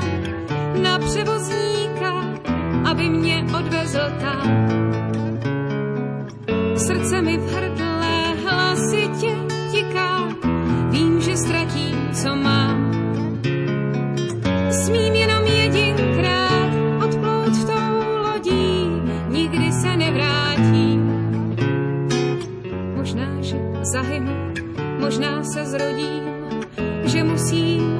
na 0.81 0.99
převozníka, 0.99 2.13
aby 2.89 3.09
mě 3.09 3.45
odvezl 3.57 3.99
tam. 4.19 4.69
Srdce 6.77 7.21
mi 7.21 7.37
v 7.37 7.53
hrdle 7.53 8.35
hlasitě 8.43 9.35
tiká, 9.71 10.27
vím, 10.89 11.21
že 11.21 11.37
ztratím, 11.37 12.09
co 12.13 12.35
mám. 12.35 12.91
Smím 14.71 15.13
jenom 15.13 15.43
jedinkrát 15.43 16.73
odplout 17.05 17.65
tou 17.65 18.21
lodí, 18.21 18.89
nikdy 19.29 19.71
se 19.71 19.97
nevrátím 19.97 21.05
zahynu, 23.85 24.53
možná 24.99 25.43
se 25.43 25.65
zrodím, 25.65 26.23
že 27.05 27.23
musím 27.23 27.94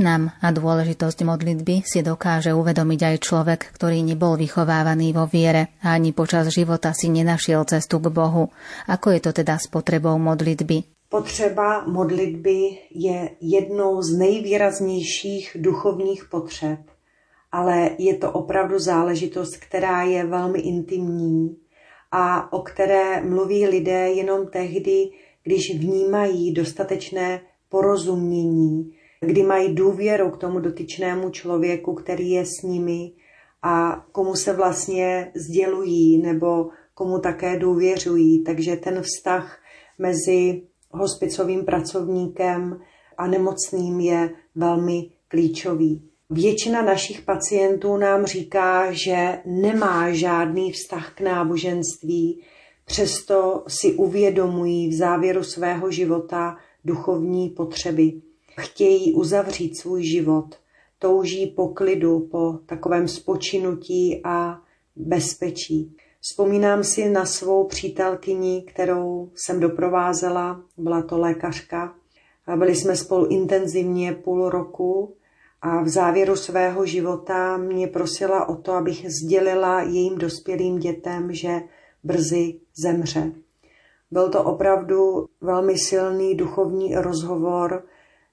Význam 0.00 0.32
a 0.40 0.48
dôležitosť 0.48 1.28
modlitby 1.28 1.84
si 1.84 2.00
dokáže 2.00 2.56
uvedomiť 2.56 3.00
aj 3.04 3.16
človek, 3.20 3.60
ktorý 3.76 4.00
nebol 4.00 4.32
vychovávaný 4.40 5.12
vo 5.12 5.28
viere 5.28 5.76
a 5.84 5.92
ani 5.92 6.16
počas 6.16 6.48
života 6.48 6.96
si 6.96 7.12
nenašiel 7.12 7.68
cestu 7.68 8.00
k 8.00 8.08
Bohu. 8.08 8.48
Ako 8.88 9.12
je 9.12 9.20
to 9.20 9.36
teda 9.36 9.60
s 9.60 9.68
potrebou 9.68 10.16
modlitby? 10.16 11.04
Potřeba 11.12 11.84
modlitby 11.84 12.88
je 12.96 13.36
jednou 13.44 14.00
z 14.00 14.16
nejvýraznějších 14.16 15.60
duchovních 15.60 16.32
potřeb, 16.32 16.80
ale 17.52 18.00
je 18.00 18.16
to 18.16 18.32
opravdu 18.32 18.80
záležitost, 18.80 19.60
která 19.60 20.08
je 20.08 20.24
velmi 20.24 20.64
intimní 20.64 21.60
a 22.08 22.52
o 22.52 22.64
které 22.64 23.20
mluví 23.20 23.68
lidé 23.68 24.16
jenom 24.16 24.48
tehdy, 24.48 25.12
když 25.44 25.76
vnímají 25.76 26.56
dostatečné 26.56 27.40
porozumění, 27.68 28.96
kdy 29.20 29.42
mají 29.42 29.74
důvěru 29.74 30.30
k 30.30 30.36
tomu 30.36 30.60
dotyčnému 30.60 31.30
člověku, 31.30 31.94
který 31.94 32.30
je 32.30 32.46
s 32.46 32.62
nimi 32.62 33.12
a 33.62 34.04
komu 34.12 34.34
se 34.34 34.52
vlastně 34.52 35.32
sdělují 35.34 36.18
nebo 36.18 36.68
komu 36.94 37.18
také 37.18 37.58
důvěřují. 37.58 38.44
Takže 38.44 38.76
ten 38.76 39.02
vztah 39.02 39.58
mezi 39.98 40.62
hospicovým 40.90 41.64
pracovníkem 41.64 42.80
a 43.18 43.26
nemocným 43.26 44.00
je 44.00 44.30
velmi 44.54 45.10
klíčový. 45.28 46.02
Většina 46.30 46.82
našich 46.82 47.22
pacientů 47.22 47.96
nám 47.96 48.26
říká, 48.26 48.92
že 48.92 49.38
nemá 49.46 50.12
žádný 50.12 50.72
vztah 50.72 51.14
k 51.14 51.20
náboženství, 51.20 52.42
přesto 52.84 53.64
si 53.68 53.92
uvědomují 53.92 54.88
v 54.88 54.94
závěru 54.94 55.42
svého 55.42 55.90
života 55.90 56.56
duchovní 56.84 57.48
potřeby 57.48 58.12
chtějí 58.58 59.14
uzavřít 59.14 59.78
svůj 59.78 60.02
život, 60.04 60.56
touží 60.98 61.46
po 61.46 61.68
klidu, 61.68 62.20
po 62.20 62.58
takovém 62.66 63.08
spočinutí 63.08 64.20
a 64.24 64.60
bezpečí. 64.96 65.96
Vzpomínám 66.20 66.84
si 66.84 67.08
na 67.08 67.24
svou 67.26 67.64
přítelkyni, 67.64 68.62
kterou 68.62 69.30
jsem 69.34 69.60
doprovázela, 69.60 70.62
byla 70.76 71.02
to 71.02 71.18
lékařka. 71.18 71.94
Byli 72.56 72.74
jsme 72.74 72.96
spolu 72.96 73.26
intenzivně 73.26 74.12
půl 74.12 74.48
roku 74.48 75.14
A 75.62 75.82
v 75.82 75.88
závěru 75.88 76.36
svého 76.36 76.86
života 76.86 77.56
mě 77.56 77.86
prosila 77.86 78.48
o 78.48 78.56
to, 78.56 78.72
abych 78.72 79.06
sdělila 79.10 79.82
jejím 79.82 80.18
dospělým 80.18 80.78
dětem, 80.78 81.32
že 81.34 81.60
brzy 82.04 82.60
zemře. 82.74 83.32
Byl 84.10 84.28
to 84.28 84.44
opravdu 84.44 85.26
velmi 85.40 85.78
silný 85.78 86.34
duchovní 86.34 86.94
rozhovor, 86.94 87.84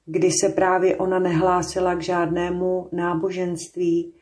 kdy 0.10 0.32
se 0.32 0.50
právě 0.50 0.96
ona 0.96 1.20
nehlásila 1.20 1.96
k 1.96 2.02
žádnému 2.02 2.88
náboženství, 2.91 4.13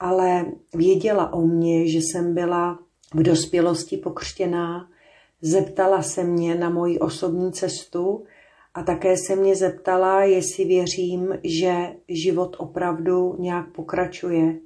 ale 0.00 0.46
věděla 0.74 1.32
o 1.32 1.40
mně, 1.40 1.88
že 1.88 1.98
jsem 1.98 2.34
byla 2.34 2.78
v 3.14 3.22
dospělosti 3.22 3.96
pokřtěná, 3.96 4.88
zeptala 5.42 6.02
se 6.02 6.24
mě 6.24 6.54
na 6.54 6.70
moji 6.70 6.98
osobní 6.98 7.52
cestu 7.52 8.24
a 8.74 8.82
také 8.82 9.16
se 9.16 9.36
mě 9.36 9.56
zeptala, 9.56 10.24
jestli 10.24 10.64
věřím, 10.64 11.38
že 11.44 11.96
život 12.08 12.56
opravdu 12.58 13.36
nějak 13.38 13.72
pokračuje. 13.72 14.58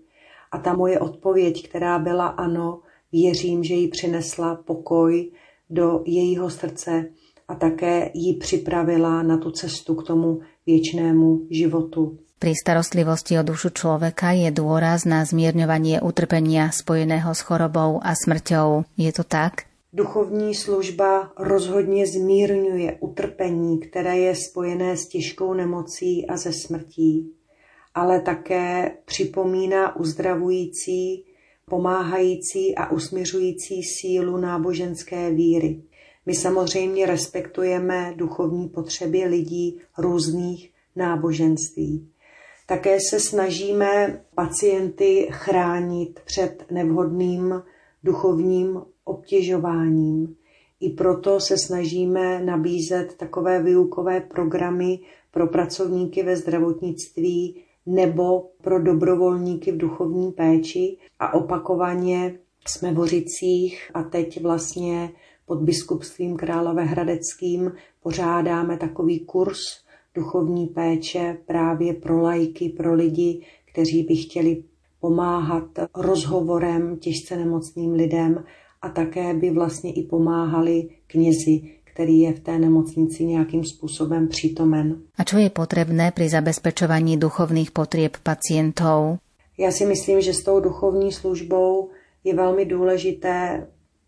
A 0.52 0.58
ta 0.58 0.74
moje 0.74 1.00
odpověď, 1.00 1.68
která 1.68 1.98
byla 1.98 2.26
ano, 2.26 2.80
věřím, 3.12 3.64
že 3.64 3.74
ji 3.74 3.88
přinesla 3.88 4.54
pokoj 4.54 5.30
do 5.70 6.02
jejího 6.06 6.50
srdce 6.50 7.04
a 7.48 7.54
také 7.54 8.10
ji 8.14 8.34
připravila 8.34 9.22
na 9.22 9.36
tu 9.36 9.50
cestu 9.50 9.94
k 9.94 10.06
tomu 10.06 10.40
věčnému 10.66 11.46
životu. 11.50 12.18
Pri 12.38 12.52
starostlivosti 12.52 13.40
o 13.40 13.42
dušu 13.46 13.72
človeka 13.72 14.36
je 14.36 14.52
dôraz 14.52 15.08
na 15.08 15.24
zmierňovanie 15.24 16.04
utrpenia 16.04 16.68
spojeného 16.68 17.32
s 17.32 17.40
chorobou 17.40 18.04
a 18.04 18.12
smrťou. 18.12 18.84
Je 19.00 19.12
to 19.16 19.24
tak? 19.24 19.64
Duchovní 19.92 20.54
služba 20.54 21.32
rozhodně 21.38 22.06
zmírňuje 22.06 22.96
utrpení, 23.00 23.80
které 23.80 24.18
je 24.18 24.34
spojené 24.34 24.96
s 24.96 25.08
těžkou 25.08 25.54
nemocí 25.54 26.26
a 26.26 26.36
ze 26.36 26.52
smrtí, 26.52 27.32
ale 27.94 28.20
také 28.20 28.90
připomíná 29.04 29.96
uzdravující, 29.96 31.24
pomáhající 31.70 32.74
a 32.74 32.90
usměřující 32.90 33.82
sílu 33.82 34.36
náboženské 34.36 35.30
víry. 35.30 35.82
My 36.26 36.34
samozřejmě 36.34 37.06
respektujeme 37.06 38.14
duchovní 38.16 38.68
potřeby 38.68 39.24
lidí 39.24 39.78
různých 39.98 40.72
náboženství. 40.96 42.08
Také 42.66 42.98
se 43.10 43.20
snažíme 43.20 44.20
pacienty 44.34 45.28
chránit 45.30 46.20
před 46.24 46.64
nevhodným 46.70 47.62
duchovním 48.04 48.82
obtěžováním. 49.04 50.36
I 50.80 50.90
proto 50.90 51.40
se 51.40 51.58
snažíme 51.58 52.40
nabízet 52.44 53.14
takové 53.16 53.62
výukové 53.62 54.20
programy 54.20 54.98
pro 55.30 55.46
pracovníky 55.46 56.22
ve 56.22 56.36
zdravotnictví 56.36 57.62
nebo 57.86 58.50
pro 58.62 58.82
dobrovolníky 58.82 59.72
v 59.72 59.76
duchovní 59.76 60.32
péči 60.32 60.96
a 61.18 61.34
opakovaně 61.34 62.38
jsme 62.66 62.92
v 62.92 62.96
Hořicích 62.96 63.90
a 63.94 64.02
teď 64.02 64.42
vlastně 64.42 65.12
pod 65.46 65.62
biskupstvím 65.62 66.36
Královéhradeckým 66.36 67.72
pořádáme 68.02 68.76
takový 68.76 69.20
kurz 69.20 69.58
duchovní 70.14 70.66
péče 70.66 71.38
právě 71.46 71.94
pro 71.94 72.22
lajky, 72.22 72.68
pro 72.68 72.94
lidi, 72.94 73.40
kteří 73.72 74.02
by 74.02 74.16
chtěli 74.16 74.64
pomáhat 75.00 75.64
rozhovorem 75.96 76.96
těžce 76.96 77.36
nemocným 77.36 77.92
lidem 77.92 78.44
a 78.82 78.88
také 78.88 79.34
by 79.34 79.50
vlastně 79.50 79.92
i 79.92 80.02
pomáhali 80.02 80.88
knězi, 81.06 81.60
který 81.84 82.20
je 82.20 82.32
v 82.32 82.40
té 82.40 82.58
nemocnici 82.58 83.24
nějakým 83.24 83.64
způsobem 83.64 84.28
přítomen. 84.28 85.00
A 85.18 85.24
co 85.24 85.38
je 85.38 85.50
potřebné 85.50 86.10
při 86.10 86.28
zabezpečování 86.28 87.16
duchovních 87.16 87.70
potřeb 87.70 88.16
pacientů? 88.22 89.18
Já 89.58 89.70
si 89.70 89.86
myslím, 89.86 90.20
že 90.20 90.34
s 90.34 90.42
tou 90.42 90.60
duchovní 90.60 91.12
službou 91.12 91.90
je 92.24 92.34
velmi 92.34 92.64
důležité 92.64 93.66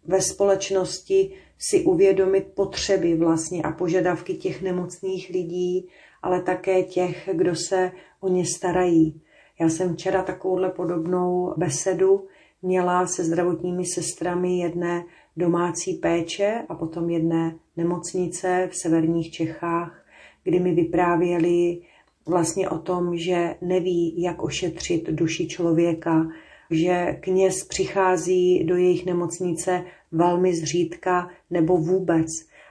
ve 0.08 0.20
společnosti 0.20 1.32
si 1.58 1.84
uvědomit 1.84 2.46
potřeby 2.54 3.14
vlastně 3.14 3.62
a 3.62 3.72
požadavky 3.72 4.34
těch 4.34 4.62
nemocných 4.62 5.30
lidí, 5.30 5.88
ale 6.22 6.42
také 6.42 6.82
těch, 6.82 7.28
kdo 7.32 7.54
se 7.54 7.92
o 8.20 8.28
ně 8.28 8.44
starají. 8.46 9.20
Já 9.60 9.68
jsem 9.68 9.94
včera 9.94 10.22
takovouhle 10.22 10.70
podobnou 10.70 11.54
besedu 11.56 12.26
měla 12.62 13.06
se 13.06 13.24
zdravotními 13.24 13.84
sestrami 13.84 14.58
jedné 14.58 15.04
domácí 15.36 15.94
péče 15.94 16.62
a 16.68 16.74
potom 16.74 17.10
jedné 17.10 17.56
nemocnice 17.76 18.68
v 18.72 18.76
severních 18.76 19.30
Čechách, 19.30 20.04
kdy 20.44 20.60
mi 20.60 20.74
vyprávěli 20.74 21.80
vlastně 22.26 22.68
o 22.68 22.78
tom, 22.78 23.16
že 23.16 23.54
neví, 23.62 24.22
jak 24.22 24.42
ošetřit 24.42 25.10
duši 25.10 25.48
člověka, 25.48 26.26
že 26.70 27.16
kněz 27.20 27.64
přichází 27.64 28.64
do 28.64 28.76
jejich 28.76 29.06
nemocnice 29.06 29.84
velmi 30.12 30.54
zřídka 30.54 31.30
nebo 31.50 31.76
vůbec 31.76 32.26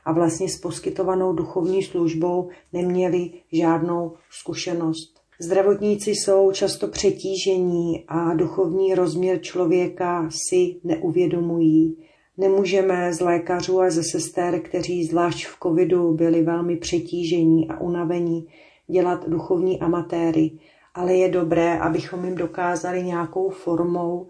a 0.05 0.11
vlastně 0.11 0.49
s 0.49 0.57
poskytovanou 0.57 1.33
duchovní 1.33 1.83
službou 1.83 2.49
neměli 2.73 3.31
žádnou 3.51 4.13
zkušenost. 4.29 5.15
Zdravotníci 5.39 6.11
jsou 6.11 6.51
často 6.51 6.87
přetížení 6.87 8.03
a 8.07 8.33
duchovní 8.33 8.95
rozměr 8.95 9.41
člověka 9.41 10.29
si 10.29 10.75
neuvědomují. 10.83 11.97
Nemůžeme 12.37 13.13
z 13.13 13.19
lékařů 13.19 13.81
a 13.81 13.89
ze 13.89 14.03
sester, 14.03 14.59
kteří 14.59 15.05
zvlášť 15.05 15.47
v 15.47 15.57
covidu 15.63 16.13
byli 16.13 16.43
velmi 16.43 16.75
přetížení 16.75 17.69
a 17.69 17.79
unavení, 17.81 18.47
dělat 18.87 19.29
duchovní 19.29 19.79
amatéry, 19.79 20.51
ale 20.95 21.13
je 21.13 21.29
dobré, 21.29 21.79
abychom 21.79 22.25
jim 22.25 22.35
dokázali 22.35 23.03
nějakou 23.03 23.49
formou 23.49 24.27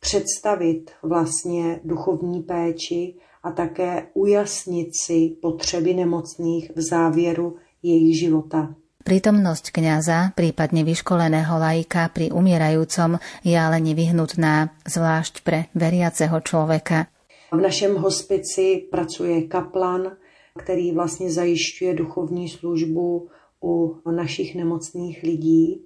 představit 0.00 0.90
vlastně 1.02 1.80
duchovní 1.84 2.42
péči 2.42 3.14
a 3.42 3.50
také 3.50 4.06
ujasnit 4.14 4.88
si 5.04 5.36
potřeby 5.42 5.94
nemocných 5.94 6.70
v 6.76 6.80
závěru 6.80 7.56
jejich 7.82 8.18
života. 8.18 8.74
Prítomnosť 9.02 9.74
kňaza, 9.74 10.30
prípadne 10.38 10.86
vyškoleného 10.86 11.58
laika 11.58 12.06
pri 12.14 12.30
umierajúcom 12.30 13.18
je 13.42 13.58
ale 13.58 13.82
nevyhnutná, 13.82 14.78
zvlášť 14.86 15.42
pre 15.42 15.66
veriaceho 15.74 16.38
človeka. 16.38 17.10
V 17.50 17.58
našem 17.58 17.98
hospici 17.98 18.86
pracuje 18.86 19.50
kaplan, 19.50 20.14
který 20.58 20.92
vlastně 20.94 21.30
zajišťuje 21.30 21.94
duchovní 21.94 22.48
službu 22.48 23.28
u 23.62 24.00
našich 24.10 24.54
nemocných 24.54 25.22
lidí, 25.22 25.84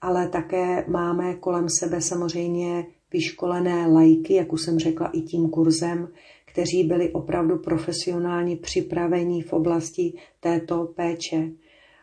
ale 0.00 0.28
také 0.28 0.84
máme 0.88 1.34
kolem 1.34 1.66
sebe 1.68 2.00
samozřejmě 2.00 2.86
vyškolené 3.12 3.86
lajky, 3.86 4.34
jak 4.34 4.52
už 4.52 4.62
jsem 4.62 4.78
řekla 4.78 5.06
i 5.06 5.20
tím 5.20 5.48
kurzem, 5.48 6.08
kteří 6.52 6.84
byli 6.84 7.12
opravdu 7.12 7.58
profesionálně 7.58 8.56
připraveni 8.56 9.42
v 9.42 9.52
oblasti 9.52 10.12
této 10.40 10.84
péče. 10.96 11.50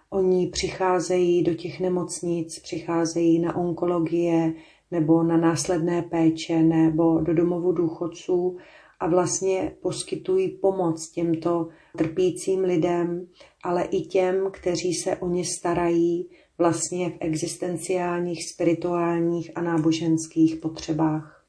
Oni 0.09 0.47
přicházejí 0.47 1.43
do 1.43 1.53
těch 1.53 1.79
nemocnic, 1.79 2.59
přicházejí 2.59 3.39
na 3.39 3.55
onkologie 3.55 4.53
nebo 4.91 5.23
na 5.23 5.37
následné 5.37 6.01
péče 6.01 6.63
nebo 6.63 7.21
do 7.21 7.33
domovu 7.33 7.71
důchodců 7.71 8.57
a 8.99 9.07
vlastně 9.07 9.75
poskytují 9.81 10.49
pomoc 10.49 11.09
těmto 11.09 11.67
trpícím 11.97 12.63
lidem, 12.63 13.27
ale 13.63 13.83
i 13.83 14.01
těm, 14.01 14.51
kteří 14.51 14.93
se 14.93 15.17
o 15.17 15.29
ně 15.29 15.43
starají 15.45 16.29
vlastně 16.57 17.09
v 17.09 17.17
existenciálních, 17.19 18.53
spirituálních 18.53 19.51
a 19.55 19.61
náboženských 19.61 20.55
potřebách. 20.55 21.45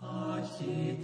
Ať 0.00 0.44
Svaží 0.46 0.98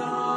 song. 0.00 0.29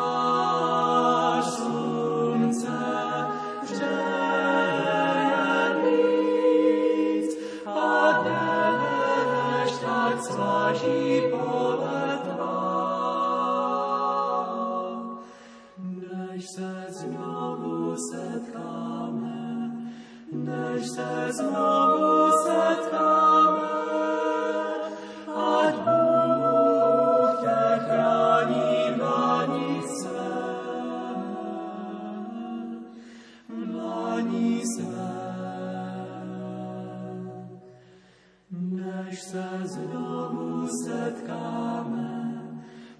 Než 39.13 39.21
se 39.21 39.49
znovu 39.63 40.67
setkáme, 40.85 42.41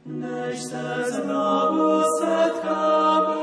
než 0.06 0.62
se 0.62 1.04
znovu 1.08 2.04
setkáme, 2.20 3.43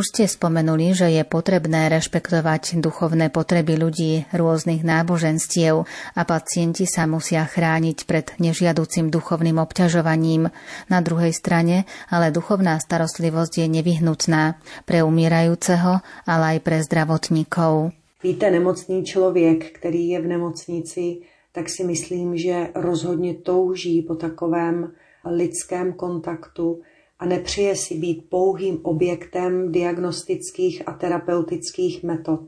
Už 0.00 0.16
ste 0.16 0.24
spomenuli, 0.24 0.96
že 0.96 1.12
je 1.12 1.20
potrebné 1.28 1.92
rešpektovať 1.92 2.80
duchovné 2.80 3.28
potreby 3.28 3.76
ľudí 3.76 4.24
rôznych 4.32 4.80
náboženstiev 4.80 5.84
a 6.16 6.22
pacienti 6.24 6.88
sa 6.88 7.04
musia 7.04 7.44
chrániť 7.44 8.08
pred 8.08 8.32
nežiaducim 8.40 9.12
duchovným 9.12 9.60
obťažovaním. 9.60 10.48
Na 10.88 11.04
druhej 11.04 11.36
strane 11.36 11.84
ale 12.08 12.32
duchovná 12.32 12.80
starostlivosť 12.80 13.60
je 13.60 13.66
nevyhnutná 13.68 14.56
pre 14.88 15.04
umírajúceho, 15.04 16.00
ale 16.24 16.56
aj 16.56 16.58
pre 16.64 16.80
zdravotníkov. 16.80 17.92
Víte, 18.24 18.48
nemocný 18.48 19.04
člověk, 19.04 19.76
který 19.76 20.16
je 20.16 20.18
v 20.24 20.26
nemocnici, 20.32 21.28
tak 21.52 21.68
si 21.68 21.84
myslím, 21.84 22.40
že 22.40 22.72
rozhodně 22.72 23.44
touží 23.44 24.00
po 24.00 24.16
takovém 24.16 24.96
lidském 25.28 25.92
kontaktu, 25.92 26.80
a 27.20 27.26
nepřeje 27.26 27.76
si 27.76 27.94
být 27.94 28.24
pouhým 28.28 28.80
objektem 28.82 29.72
diagnostických 29.72 30.88
a 30.88 30.92
terapeutických 30.92 32.02
metod. 32.02 32.40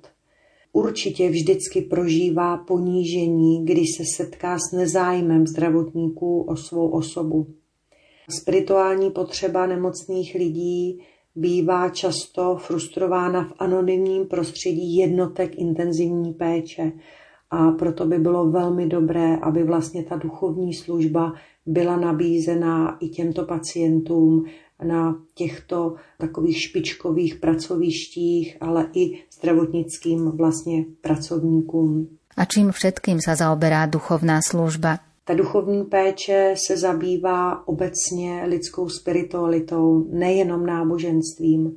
Určitě 0.73 1.29
vždycky 1.29 1.81
prožívá 1.81 2.57
ponížení, 2.57 3.65
když 3.65 3.89
se 3.97 4.05
setká 4.17 4.59
s 4.59 4.73
nezájmem 4.77 5.47
zdravotníků 5.47 6.43
o 6.43 6.57
svou 6.57 6.89
osobu. 6.89 7.47
Spirituální 8.41 9.11
potřeba 9.11 9.67
nemocných 9.67 10.35
lidí 10.35 11.03
bývá 11.35 11.89
často 11.89 12.57
frustrována 12.57 13.45
v 13.45 13.53
anonymním 13.59 14.27
prostředí 14.27 14.97
jednotek 14.97 15.59
intenzivní 15.59 16.33
péče 16.33 16.93
a 17.51 17.71
proto 17.71 18.07
by 18.07 18.19
bylo 18.19 18.51
velmi 18.51 18.87
dobré, 18.87 19.37
aby 19.37 19.65
vlastně 19.65 20.05
ta 20.05 20.17
duchovní 20.17 20.75
služba 20.75 21.33
byla 21.67 21.97
nabízena 21.97 22.97
i 23.01 23.09
těmto 23.09 23.45
pacientům 23.45 24.45
na 24.85 25.17
těchto 25.35 25.95
takových 26.19 26.61
špičkových 26.61 27.35
pracovištích, 27.35 28.57
ale 28.61 28.89
i 28.95 29.19
zdravotnickým 29.39 30.31
vlastně 30.31 30.85
pracovníkům. 31.01 32.09
A 32.37 32.45
čím 32.45 32.73
všetkým 32.73 33.21
sa 33.21 33.37
zaoberá 33.37 33.85
duchovná 33.87 34.41
služba? 34.41 34.99
Ta 35.25 35.35
duchovní 35.35 35.85
péče 35.85 36.55
se 36.57 36.77
zabývá 36.77 37.69
obecně 37.69 38.45
lidskou 38.47 38.89
spiritualitou, 38.89 40.09
nejenom 40.11 40.67
náboženstvím. 40.67 41.77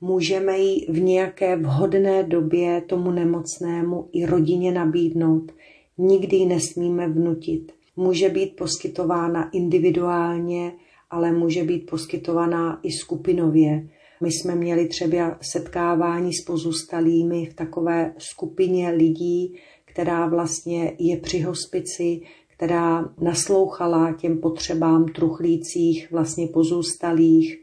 Můžeme 0.00 0.58
ji 0.58 0.86
v 0.88 1.00
nějaké 1.00 1.56
vhodné 1.56 2.22
době 2.22 2.80
tomu 2.80 3.10
nemocnému 3.10 4.08
i 4.12 4.26
rodině 4.26 4.72
nabídnout. 4.72 5.52
Nikdy 5.98 6.36
ji 6.36 6.46
nesmíme 6.46 7.08
vnutit. 7.08 7.72
Může 7.96 8.28
být 8.28 8.56
poskytována 8.56 9.50
individuálně 9.50 10.72
ale 11.14 11.32
může 11.32 11.64
být 11.64 11.90
poskytovaná 11.90 12.80
i 12.82 12.92
skupinově. 12.92 13.88
My 14.20 14.32
jsme 14.32 14.54
měli 14.54 14.88
třeba 14.88 15.38
setkávání 15.40 16.34
s 16.34 16.44
pozůstalými 16.44 17.46
v 17.46 17.54
takové 17.54 18.14
skupině 18.18 18.90
lidí, 18.90 19.54
která 19.84 20.26
vlastně 20.26 20.92
je 20.98 21.16
při 21.16 21.40
hospici, 21.40 22.20
která 22.56 23.14
naslouchala 23.20 24.12
těm 24.12 24.38
potřebám 24.38 25.04
truchlících, 25.04 26.10
vlastně 26.10 26.46
pozůstalých 26.46 27.62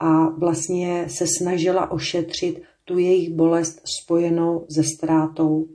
a 0.00 0.28
vlastně 0.28 1.04
se 1.08 1.26
snažila 1.38 1.90
ošetřit 1.90 2.62
tu 2.84 2.98
jejich 2.98 3.30
bolest 3.30 3.80
spojenou 4.02 4.66
se 4.70 4.82
ztrátou. 4.94 5.66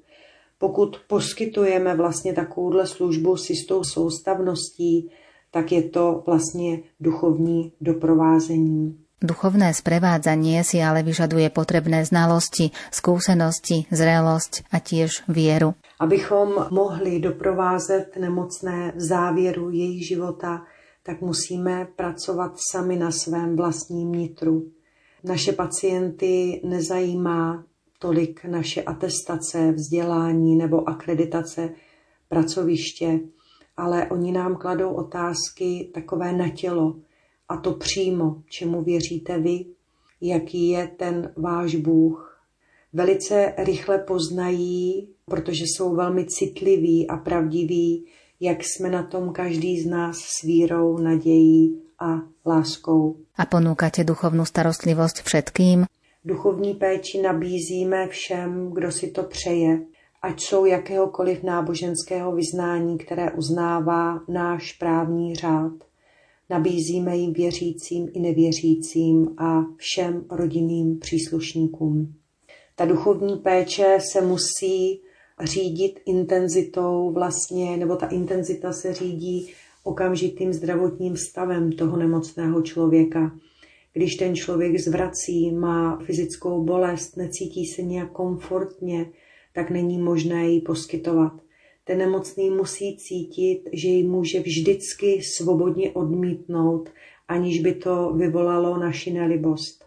Pokud 0.57 0.97
poskytujeme 1.07 1.95
vlastně 1.95 2.33
takovouhle 2.33 2.87
službu 2.87 3.37
s 3.37 3.49
jistou 3.49 3.83
soustavností, 3.83 5.11
tak 5.51 5.71
je 5.71 5.83
to 5.83 6.23
vlastně 6.25 6.79
duchovní 6.99 7.71
doprovázení. 7.81 9.05
Duchovné 9.23 9.73
sprevádzanie 9.73 10.59
si 10.67 10.83
ale 10.83 10.99
vyžaduje 10.99 11.47
potrebné 11.49 12.03
znalosti, 12.05 12.75
skúsenosti, 12.91 13.87
zrelosť 13.87 14.67
a 14.75 14.83
tiež 14.83 15.23
vieru. 15.31 15.73
Abychom 15.99 16.67
mohli 16.69 17.23
doprovázet 17.23 18.19
nemocné 18.19 18.91
v 18.95 19.01
závěru 19.01 19.69
jejich 19.71 20.07
života, 20.07 20.61
tak 21.03 21.21
musíme 21.21 21.87
pracovat 21.95 22.59
sami 22.59 22.95
na 22.95 23.11
svém 23.11 23.55
vlastním 23.55 24.11
nitru. 24.11 24.67
Naše 25.23 25.51
pacienty 25.51 26.61
nezajímá 26.63 27.63
tolik 28.05 28.45
naše 28.45 28.83
atestace, 28.83 29.71
vzdělání 29.71 30.55
nebo 30.55 30.89
akreditace 30.89 31.69
pracoviště, 32.29 33.19
ale 33.77 34.07
oni 34.09 34.31
nám 34.31 34.55
kladou 34.55 34.93
otázky 34.93 35.89
takové 35.93 36.33
na 36.33 36.49
tělo, 36.49 36.95
a 37.49 37.57
to 37.57 37.73
přímo, 37.73 38.43
čemu 38.49 38.83
věříte 38.83 39.39
vy, 39.39 39.65
jaký 40.21 40.69
je 40.69 40.87
ten 40.87 41.33
váš 41.37 41.75
Bůh. 41.75 42.41
Velice 42.93 43.53
rychle 43.57 43.97
poznají, 43.97 45.09
protože 45.25 45.63
jsou 45.63 45.95
velmi 45.95 46.25
citliví 46.25 47.07
a 47.07 47.17
pravdiví, 47.17 48.05
jak 48.39 48.57
jsme 48.63 48.89
na 48.89 49.03
tom 49.03 49.33
každý 49.33 49.81
z 49.81 49.85
nás 49.85 50.17
s 50.17 50.41
vírou, 50.43 50.97
nadějí 50.97 51.81
a 51.99 52.21
láskou. 52.45 53.17
A 53.37 53.45
ponúkate 53.45 54.03
duchovnou 54.03 54.45
starostlivost 54.45 55.21
všetkým? 55.21 55.85
Duchovní 56.25 56.73
péči 56.73 57.21
nabízíme 57.21 58.07
všem, 58.07 58.71
kdo 58.73 58.91
si 58.91 59.11
to 59.11 59.23
přeje 59.23 59.79
ať 60.25 60.41
jsou 60.41 60.65
jakéhokoliv 60.65 61.43
náboženského 61.43 62.31
vyznání, 62.31 62.97
které 62.97 63.31
uznává 63.31 64.19
náš 64.27 64.73
právní 64.73 65.35
řád. 65.35 65.71
Nabízíme 66.49 67.17
jim 67.17 67.33
věřícím 67.33 68.09
i 68.13 68.19
nevěřícím 68.19 69.35
a 69.37 69.61
všem 69.77 70.25
rodinným 70.31 70.99
příslušníkům. 70.99 72.13
Ta 72.75 72.85
duchovní 72.85 73.35
péče 73.35 73.97
se 73.99 74.21
musí 74.21 75.01
řídit 75.43 75.99
intenzitou 76.05 77.11
vlastně, 77.11 77.77
nebo 77.77 77.95
ta 77.95 78.07
intenzita 78.07 78.73
se 78.73 78.93
řídí 78.93 79.51
okamžitým 79.83 80.53
zdravotním 80.53 81.17
stavem 81.17 81.71
toho 81.71 81.97
nemocného 81.97 82.61
člověka. 82.61 83.31
Když 83.97 84.15
ten 84.15 84.35
člověk 84.35 84.79
zvrací, 84.79 85.51
má 85.51 85.97
fyzickou 86.05 86.63
bolest, 86.63 87.17
necítí 87.17 87.65
se 87.65 87.81
nějak 87.81 88.11
komfortně, 88.11 89.11
tak 89.53 89.69
není 89.69 89.97
možné 89.97 90.49
ji 90.49 90.61
poskytovat. 90.61 91.33
Ten 91.83 91.97
nemocný 91.97 92.49
musí 92.49 92.97
cítit, 92.97 93.61
že 93.73 93.87
ji 93.87 94.03
může 94.03 94.39
vždycky 94.39 95.21
svobodně 95.21 95.91
odmítnout, 95.91 96.89
aniž 97.27 97.59
by 97.59 97.73
to 97.73 98.13
vyvolalo 98.15 98.77
naši 98.77 99.13
nelibost. 99.13 99.85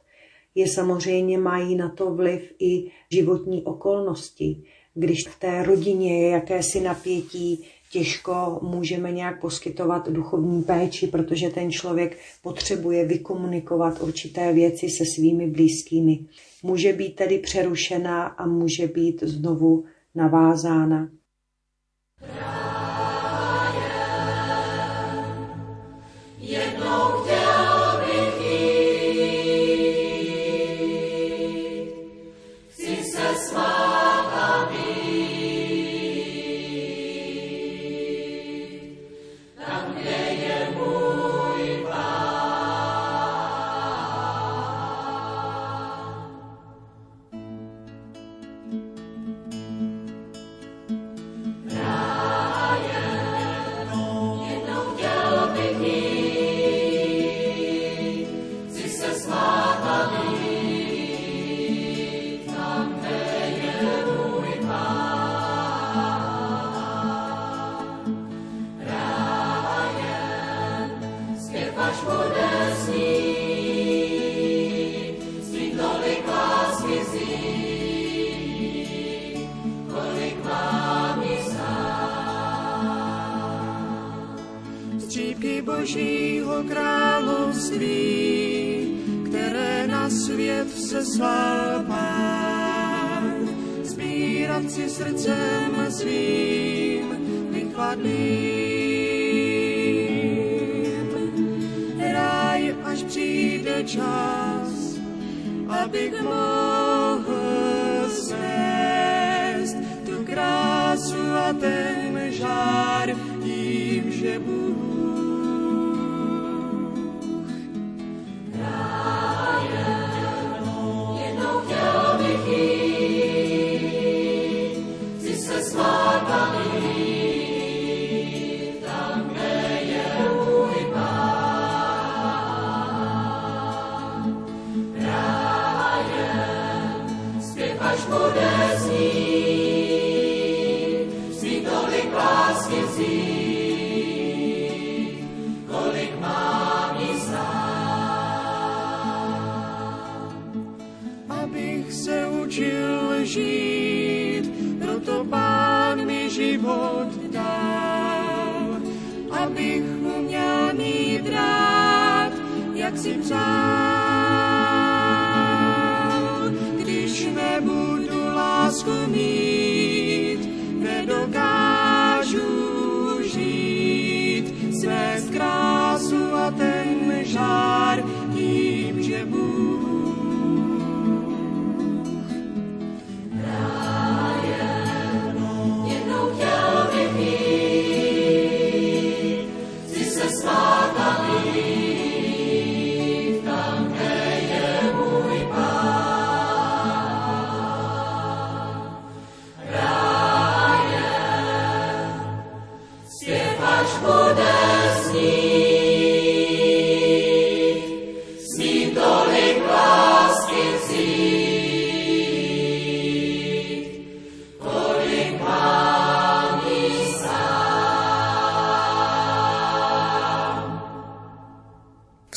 Je 0.54 0.68
samozřejmě 0.68 1.38
mají 1.38 1.76
na 1.76 1.88
to 1.88 2.14
vliv 2.14 2.52
i 2.58 2.90
životní 3.10 3.62
okolnosti. 3.62 4.62
Když 4.98 5.28
v 5.28 5.40
té 5.40 5.62
rodině 5.62 6.22
je 6.22 6.30
jakési 6.30 6.80
napětí, 6.80 7.64
těžko 7.92 8.58
můžeme 8.62 9.12
nějak 9.12 9.40
poskytovat 9.40 10.08
duchovní 10.08 10.62
péči, 10.62 11.06
protože 11.06 11.48
ten 11.48 11.70
člověk 11.70 12.18
potřebuje 12.42 13.04
vykomunikovat 13.04 14.02
určité 14.02 14.52
věci 14.52 14.88
se 14.88 15.04
svými 15.14 15.46
blízkými. 15.46 16.18
Může 16.62 16.92
být 16.92 17.16
tedy 17.16 17.38
přerušená 17.38 18.26
a 18.26 18.46
může 18.46 18.86
být 18.86 19.22
znovu 19.22 19.84
navázána. 20.14 21.08
Abych 105.88 106.22
mohl 106.22 106.57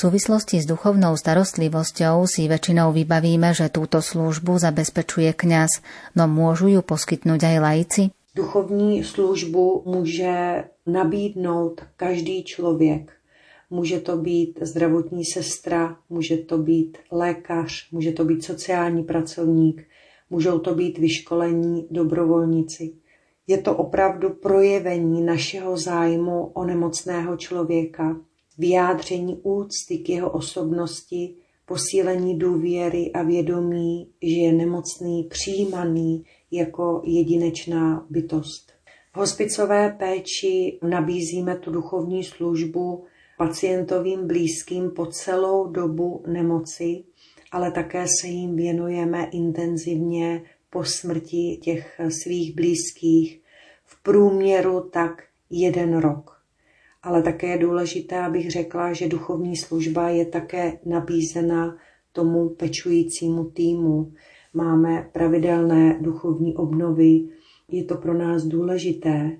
súvislosti 0.01 0.57
s 0.57 0.65
duchovnou 0.65 1.13
starostlivosťou 1.13 2.25
si 2.25 2.49
väčšinou 2.49 2.89
vybavíme, 2.89 3.53
že 3.53 3.69
túto 3.69 4.01
službu 4.01 4.57
zabezpečuje 4.57 5.29
kňaz, 5.37 5.85
no 6.17 6.25
môžu 6.25 6.73
ju 6.73 6.81
poskytnúť 6.81 7.41
aj 7.45 7.57
laici? 7.61 8.03
Duchovní 8.33 9.03
službu 9.03 9.83
může 9.85 10.63
nabídnout 10.87 11.85
každý 11.95 12.43
člověk. 12.43 13.11
Může 13.69 13.99
to 13.99 14.17
být 14.17 14.59
zdravotní 14.61 15.25
sestra, 15.25 15.95
může 16.09 16.37
to 16.37 16.57
být 16.57 16.97
lékař, 17.11 17.91
může 17.91 18.11
to 18.11 18.25
být 18.25 18.43
sociální 18.43 19.03
pracovník, 19.03 19.87
můžou 20.29 20.59
to 20.59 20.75
být 20.75 20.97
vyškolení 20.97 21.87
dobrovolníci. 21.91 22.93
Je 23.47 23.57
to 23.57 23.75
opravdu 23.75 24.29
projevení 24.29 25.21
našeho 25.21 25.77
zájmu 25.77 26.51
o 26.53 26.65
nemocného 26.65 27.37
člověka, 27.37 28.15
vyjádření 28.57 29.39
úcty 29.43 29.97
k 29.97 30.09
jeho 30.09 30.31
osobnosti, 30.31 31.35
posílení 31.65 32.39
důvěry 32.39 33.11
a 33.11 33.23
vědomí, 33.23 34.07
že 34.21 34.35
je 34.35 34.53
nemocný, 34.53 35.23
přijímaný 35.23 36.23
jako 36.51 37.01
jedinečná 37.05 38.05
bytost. 38.09 38.71
V 39.13 39.17
hospicové 39.17 39.95
péči 39.99 40.79
nabízíme 40.83 41.55
tu 41.55 41.71
duchovní 41.71 42.23
službu 42.23 43.03
pacientovým 43.37 44.27
blízkým 44.27 44.91
po 44.91 45.05
celou 45.05 45.67
dobu 45.67 46.23
nemoci, 46.27 47.03
ale 47.51 47.71
také 47.71 48.05
se 48.21 48.27
jim 48.27 48.55
věnujeme 48.55 49.29
intenzivně 49.31 50.43
po 50.69 50.83
smrti 50.83 51.59
těch 51.61 52.01
svých 52.09 52.55
blízkých, 52.55 53.41
v 53.85 54.03
průměru 54.03 54.89
tak 54.89 55.23
jeden 55.49 55.97
rok 55.97 56.30
ale 57.03 57.23
také 57.23 57.47
je 57.47 57.57
důležité, 57.57 58.19
abych 58.19 58.51
řekla, 58.51 58.93
že 58.93 59.07
duchovní 59.07 59.55
služba 59.55 60.09
je 60.09 60.25
také 60.25 60.79
nabízena 60.85 61.77
tomu 62.11 62.49
pečujícímu 62.49 63.43
týmu. 63.43 64.11
Máme 64.53 65.09
pravidelné 65.11 65.97
duchovní 66.01 66.55
obnovy, 66.55 67.27
je 67.71 67.83
to 67.83 67.95
pro 67.95 68.13
nás 68.13 68.43
důležité. 68.43 69.31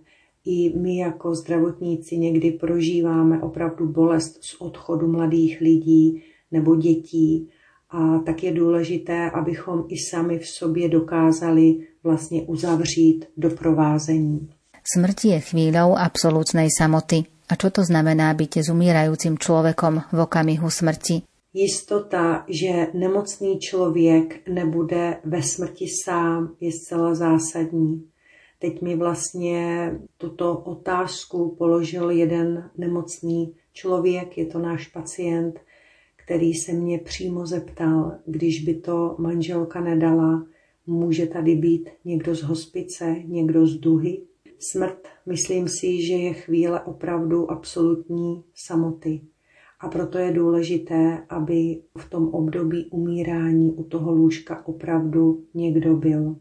I 0.45 0.77
my 0.77 0.97
jako 0.97 1.35
zdravotníci 1.35 2.17
někdy 2.17 2.51
prožíváme 2.51 3.41
opravdu 3.41 3.87
bolest 3.87 4.43
z 4.43 4.61
odchodu 4.61 5.07
mladých 5.07 5.61
lidí 5.61 6.23
nebo 6.51 6.75
dětí 6.75 7.49
a 7.89 8.19
tak 8.19 8.43
je 8.43 8.51
důležité, 8.51 9.31
abychom 9.31 9.85
i 9.87 9.97
sami 9.97 10.39
v 10.39 10.47
sobě 10.47 10.89
dokázali 10.89 11.87
vlastně 12.03 12.41
uzavřít 12.41 13.25
doprovázení. 13.37 14.49
Smrti 14.81 15.37
je 15.37 15.39
chvíľou 15.39 15.93
absolútnej 15.93 16.73
samoty. 16.73 17.30
A 17.51 17.59
čo 17.59 17.67
to 17.67 17.83
znamená 17.83 18.31
byť 18.31 18.63
s 18.63 18.67
umírajúcim 18.71 19.35
človekom 19.35 20.07
v 20.15 20.19
okamihu 20.23 20.71
smrti? 20.71 21.27
Jistota, 21.53 22.47
že 22.47 22.87
nemocný 22.93 23.59
člověk 23.59 24.47
nebude 24.47 25.19
ve 25.25 25.43
smrti 25.43 25.85
sám, 26.05 26.55
je 26.59 26.71
zcela 26.71 27.15
zásadní. 27.15 28.07
Teď 28.59 28.81
mi 28.81 28.95
vlastně 28.95 29.91
tuto 30.17 30.57
otázku 30.57 31.55
položil 31.57 32.09
jeden 32.09 32.69
nemocný 32.77 33.53
člověk, 33.73 34.37
je 34.37 34.45
to 34.45 34.59
náš 34.59 34.87
pacient, 34.87 35.59
který 36.15 36.53
se 36.53 36.73
mě 36.73 36.99
přímo 36.99 37.45
zeptal, 37.45 38.11
když 38.25 38.63
by 38.63 38.73
to 38.75 39.15
manželka 39.19 39.81
nedala, 39.81 40.45
může 40.87 41.25
tady 41.25 41.55
být 41.55 41.89
někdo 42.05 42.35
z 42.35 42.43
hospice, 42.43 43.15
někdo 43.25 43.67
z 43.67 43.75
duhy. 43.75 44.21
Smrt, 44.63 45.07
myslím 45.25 45.67
si, 45.67 46.01
že 46.01 46.13
je 46.13 46.33
chvíle 46.33 46.81
opravdu 46.81 47.51
absolutní 47.51 48.43
samoty. 48.55 49.21
A 49.79 49.87
proto 49.87 50.17
je 50.17 50.31
důležité, 50.31 51.23
aby 51.29 51.81
v 51.97 52.09
tom 52.09 52.27
období 52.27 52.85
umírání 52.91 53.71
u 53.71 53.83
toho 53.83 54.11
lůžka 54.11 54.67
opravdu 54.67 55.43
někdo 55.53 55.95
byl. 55.95 56.35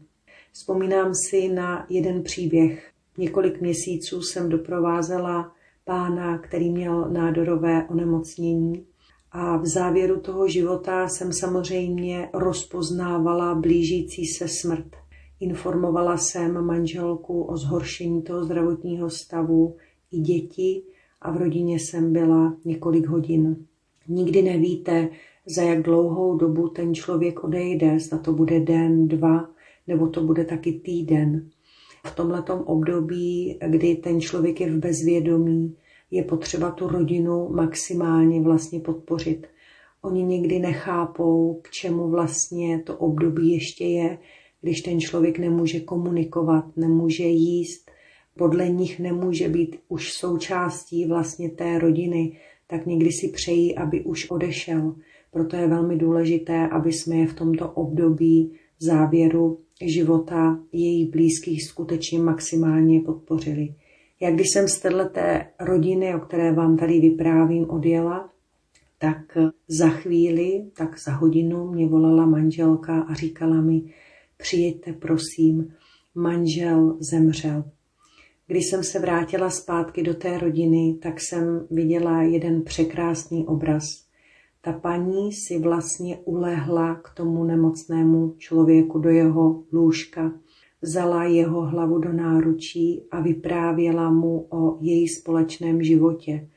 Vzpomínám 0.51 1.11
si 1.29 1.49
na 1.49 1.85
jeden 1.89 2.23
příběh. 2.23 2.91
Několik 3.17 3.61
měsíců 3.61 4.21
jsem 4.21 4.49
doprovázela 4.49 5.53
pána, 5.85 6.37
který 6.37 6.71
měl 6.71 7.09
nádorové 7.09 7.87
onemocnění. 7.87 8.85
A 9.31 9.57
v 9.57 9.65
závěru 9.65 10.19
toho 10.19 10.47
života 10.47 11.07
jsem 11.07 11.33
samozřejmě 11.33 12.29
rozpoznávala 12.33 13.55
blížící 13.55 14.25
se 14.25 14.47
smrt. 14.47 14.95
Informovala 15.41 16.17
jsem 16.17 16.65
manželku 16.65 17.43
o 17.43 17.57
zhoršení 17.57 18.21
toho 18.21 18.43
zdravotního 18.43 19.09
stavu 19.09 19.75
i 20.11 20.19
děti 20.19 20.83
a 21.21 21.31
v 21.31 21.37
rodině 21.37 21.79
jsem 21.79 22.13
byla 22.13 22.57
několik 22.65 23.07
hodin. 23.07 23.65
Nikdy 24.07 24.41
nevíte, 24.41 25.09
za 25.45 25.61
jak 25.61 25.83
dlouhou 25.83 26.37
dobu 26.37 26.67
ten 26.67 26.93
člověk 26.93 27.43
odejde, 27.43 27.99
zda 27.99 28.17
to 28.17 28.33
bude 28.33 28.59
den, 28.59 29.07
dva, 29.07 29.49
nebo 29.87 30.07
to 30.07 30.23
bude 30.23 30.45
taky 30.45 30.71
týden. 30.71 31.49
V 32.05 32.15
tomhletom 32.15 32.59
období, 32.59 33.59
kdy 33.67 33.95
ten 33.95 34.21
člověk 34.21 34.61
je 34.61 34.71
v 34.71 34.77
bezvědomí, 34.77 35.75
je 36.11 36.23
potřeba 36.23 36.71
tu 36.71 36.87
rodinu 36.87 37.49
maximálně 37.49 38.41
vlastně 38.41 38.79
podpořit. 38.79 39.47
Oni 40.01 40.23
někdy 40.23 40.59
nechápou, 40.59 41.59
k 41.61 41.69
čemu 41.69 42.09
vlastně 42.09 42.79
to 42.79 42.97
období 42.97 43.51
ještě 43.51 43.85
je, 43.85 44.17
když 44.61 44.81
ten 44.81 44.99
člověk 44.99 45.39
nemůže 45.39 45.79
komunikovat, 45.79 46.77
nemůže 46.77 47.23
jíst, 47.23 47.91
podle 48.37 48.69
nich 48.69 48.99
nemůže 48.99 49.49
být 49.49 49.75
už 49.87 50.13
součástí 50.13 51.05
vlastně 51.05 51.49
té 51.49 51.79
rodiny, 51.79 52.37
tak 52.67 52.85
někdy 52.85 53.11
si 53.11 53.27
přejí, 53.27 53.75
aby 53.75 54.01
už 54.01 54.29
odešel. 54.29 54.95
Proto 55.31 55.55
je 55.55 55.67
velmi 55.67 55.95
důležité, 55.95 56.67
aby 56.67 56.93
jsme 56.93 57.15
je 57.15 57.27
v 57.27 57.33
tomto 57.33 57.69
období 57.69 58.51
závěru 58.79 59.59
života 59.85 60.59
jejich 60.71 61.09
blízkých 61.09 61.63
skutečně 61.63 62.19
maximálně 62.19 62.99
podpořili. 62.99 63.75
Jak 64.19 64.33
když 64.33 64.49
jsem 64.49 64.67
z 64.67 64.79
té 65.11 65.47
rodiny, 65.59 66.15
o 66.15 66.19
které 66.19 66.51
vám 66.51 66.77
tady 66.77 66.99
vyprávím, 66.99 67.69
odjela, 67.69 68.29
tak 68.97 69.37
za 69.67 69.89
chvíli, 69.89 70.65
tak 70.77 70.99
za 70.99 71.11
hodinu 71.11 71.71
mě 71.71 71.87
volala 71.87 72.25
manželka 72.25 73.01
a 73.01 73.13
říkala 73.13 73.61
mi, 73.61 73.81
přijeďte 74.41 74.93
prosím, 74.93 75.73
manžel 76.15 76.97
zemřel. 76.99 77.63
Když 78.47 78.69
jsem 78.69 78.83
se 78.83 78.99
vrátila 78.99 79.49
zpátky 79.49 80.03
do 80.03 80.13
té 80.13 80.37
rodiny, 80.37 80.97
tak 81.01 81.21
jsem 81.21 81.67
viděla 81.71 82.21
jeden 82.21 82.61
překrásný 82.61 83.47
obraz. 83.47 83.83
Ta 84.61 84.73
paní 84.73 85.33
si 85.33 85.59
vlastně 85.59 86.17
ulehla 86.17 86.95
k 86.95 87.09
tomu 87.09 87.43
nemocnému 87.43 88.35
člověku 88.37 88.99
do 88.99 89.09
jeho 89.09 89.63
lůžka, 89.71 90.33
vzala 90.81 91.23
jeho 91.23 91.61
hlavu 91.61 91.99
do 91.99 92.13
náručí 92.13 93.03
a 93.11 93.21
vyprávěla 93.21 94.11
mu 94.11 94.47
o 94.49 94.77
její 94.81 95.07
společném 95.07 95.83
životě, 95.83 96.47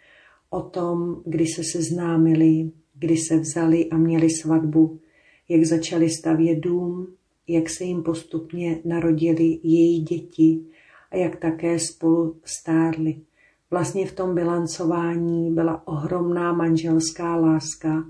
o 0.50 0.60
tom, 0.60 1.22
kdy 1.26 1.46
se 1.46 1.64
seznámili, 1.64 2.70
kdy 2.94 3.16
se 3.16 3.38
vzali 3.38 3.90
a 3.90 3.96
měli 3.96 4.30
svatbu, 4.30 5.00
jak 5.48 5.64
začali 5.64 6.10
stavět 6.10 6.58
dům, 6.58 7.06
jak 7.48 7.70
se 7.70 7.84
jim 7.84 8.02
postupně 8.02 8.80
narodili 8.84 9.58
její 9.62 10.02
děti 10.02 10.60
a 11.10 11.16
jak 11.16 11.36
také 11.36 11.78
spolu 11.78 12.36
stárli. 12.44 13.20
Vlastně 13.70 14.06
v 14.06 14.12
tom 14.12 14.34
bilancování 14.34 15.50
byla 15.50 15.88
ohromná 15.88 16.52
manželská 16.52 17.36
láska 17.36 18.04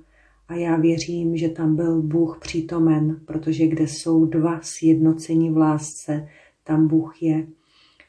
a 0.49 0.55
já 0.55 0.77
věřím, 0.77 1.37
že 1.37 1.49
tam 1.49 1.77
byl 1.77 2.03
Bůh 2.03 2.39
přítomen, 2.41 3.21
protože 3.25 3.67
kde 3.67 3.85
jsou 3.85 4.25
dva 4.25 4.61
sjednocení 4.63 5.51
v 5.51 5.57
lásce, 5.57 6.29
tam 6.65 6.89
Bůh 6.89 7.23
je. 7.23 7.47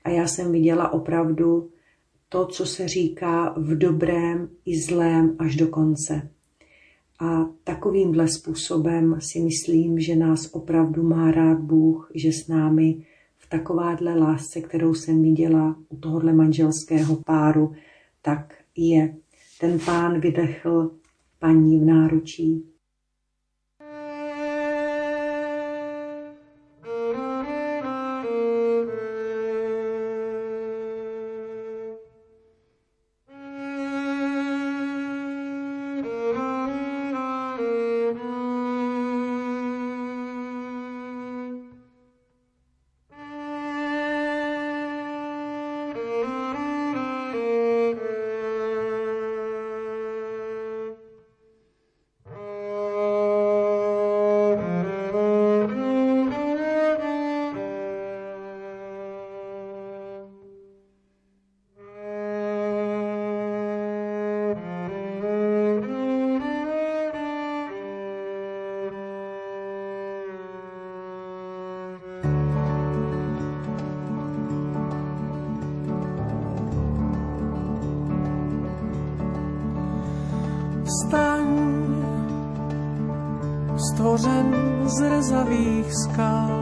A 0.03 0.09
já 0.09 0.27
jsem 0.27 0.51
viděla 0.51 0.93
opravdu 0.93 1.69
to, 2.29 2.45
co 2.45 2.65
se 2.65 2.87
říká 2.87 3.53
v 3.57 3.77
dobrém 3.77 4.49
i 4.65 4.79
zlém 4.81 5.35
až 5.39 5.55
do 5.55 5.67
konce. 5.67 6.29
A 7.19 7.45
takovýmhle 7.63 8.27
způsobem 8.27 9.17
si 9.19 9.39
myslím, 9.39 9.99
že 9.99 10.15
nás 10.15 10.49
opravdu 10.53 11.03
má 11.03 11.31
rád 11.31 11.59
Bůh, 11.59 12.11
že 12.15 12.31
s 12.31 12.47
námi 12.47 13.05
v 13.37 13.49
takováhle 13.49 14.19
lásce, 14.19 14.61
kterou 14.61 14.93
jsem 14.93 15.21
viděla 15.21 15.75
u 15.89 15.97
tohohle 15.97 16.33
manželského 16.33 17.15
páru, 17.15 17.73
tak 18.21 18.53
je. 18.75 19.15
Ten 19.59 19.79
pán 19.85 20.19
vydechl 20.19 20.91
paní 21.39 21.79
v 21.79 21.85
náručí. 21.85 22.74
z 84.85 84.97
rezavých 85.09 85.89
skal. 85.93 86.55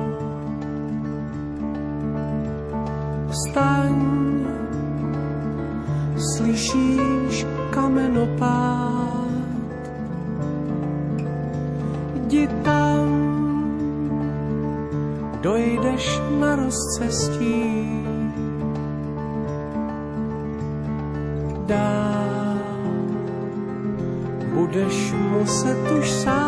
Vstaň, 3.30 3.96
slyšíš 6.18 7.46
kamenopád. 7.70 9.34
Jdi 12.16 12.48
tam, 12.64 13.08
dojdeš 15.42 16.22
na 16.40 16.56
rozcestí. 16.56 17.64
Dál 21.66 22.58
budeš 24.54 25.14
muset 25.14 25.92
už 26.00 26.12
sám 26.12 26.43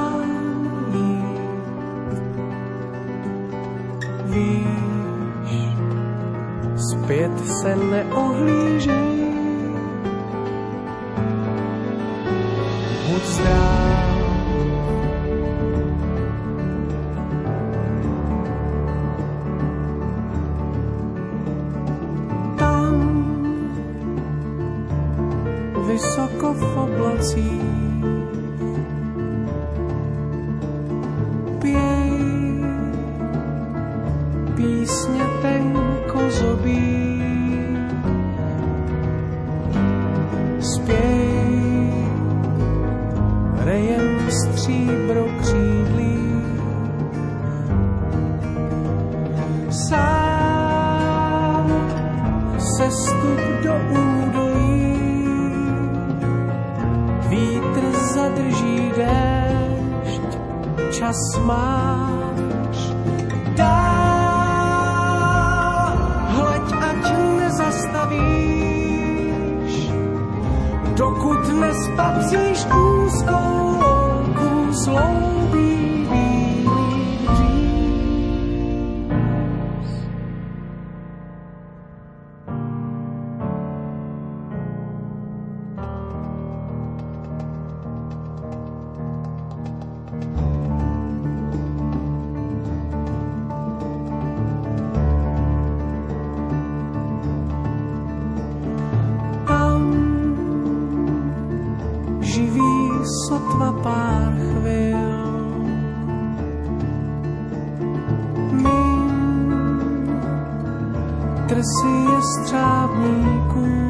je 112.55 113.84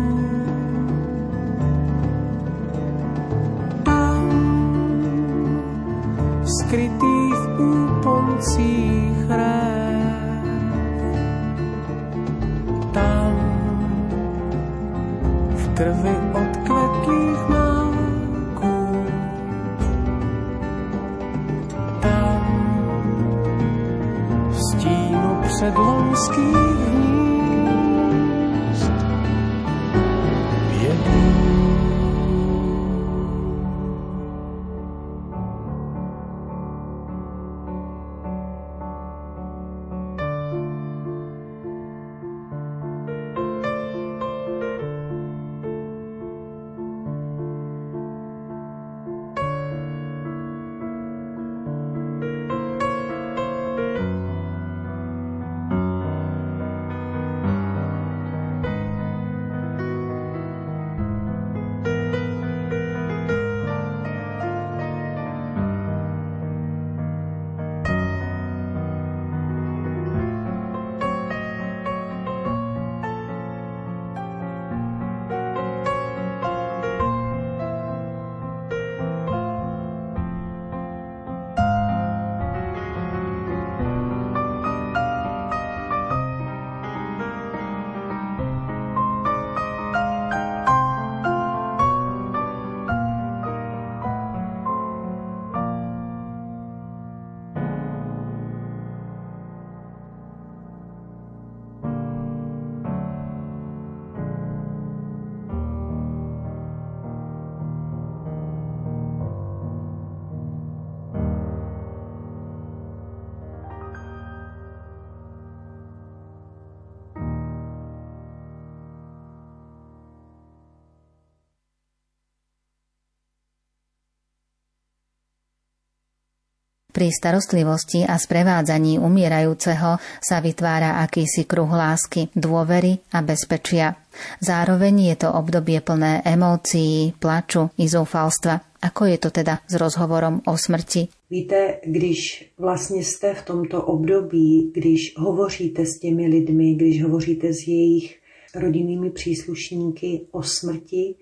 Pri 126.95 127.11
starostlivosti 127.11 128.07
a 128.07 128.15
sprevádzaní 128.15 129.03
umierajúceho 129.03 129.99
sa 130.23 130.39
vytvára 130.39 131.03
akýsi 131.03 131.43
kruh 131.43 131.67
lásky, 131.67 132.31
dôvery 132.31 133.03
a 133.11 133.19
bezpečia. 133.19 133.99
Zároveň 134.39 135.11
je 135.11 135.27
to 135.27 135.35
obdobie 135.35 135.83
plné 135.83 136.23
emócií, 136.23 137.11
plaču 137.19 137.67
i 137.83 137.91
zoufalstva. 137.91 138.79
Ako 138.79 139.11
je 139.11 139.17
to 139.19 139.27
teda 139.27 139.59
s 139.67 139.75
rozhovorom 139.75 140.39
o 140.47 140.55
smrti? 140.55 141.11
Víte, 141.27 141.83
když 141.83 142.53
vlastně 142.57 143.03
jste 143.03 143.33
v 143.33 143.41
tomto 143.41 143.83
období, 143.83 144.71
když 144.73 145.19
hovoříte 145.19 145.85
s 145.85 145.99
těmi 145.99 146.27
lidmi, 146.27 146.79
když 146.79 147.03
hovoříte 147.03 147.53
s 147.53 147.67
jejich 147.67 148.15
rodinnými 148.55 149.11
příslušníky 149.11 150.31
o 150.31 150.43
smrti, 150.43 151.15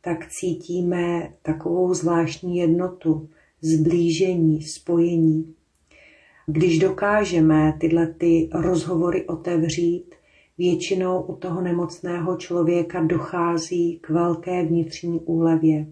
tak 0.00 0.32
cítíme 0.32 1.36
takovou 1.42 1.94
zvláštní 1.94 2.58
jednotu 2.58 3.28
zblížení, 3.60 4.62
spojení. 4.62 5.54
Když 6.46 6.78
dokážeme 6.78 7.74
tyhle 7.80 8.06
ty 8.06 8.48
rozhovory 8.52 9.26
otevřít, 9.26 10.14
většinou 10.58 11.22
u 11.22 11.36
toho 11.36 11.60
nemocného 11.60 12.36
člověka 12.36 13.02
dochází 13.02 13.98
k 14.00 14.10
velké 14.10 14.64
vnitřní 14.64 15.20
úlevě. 15.20 15.86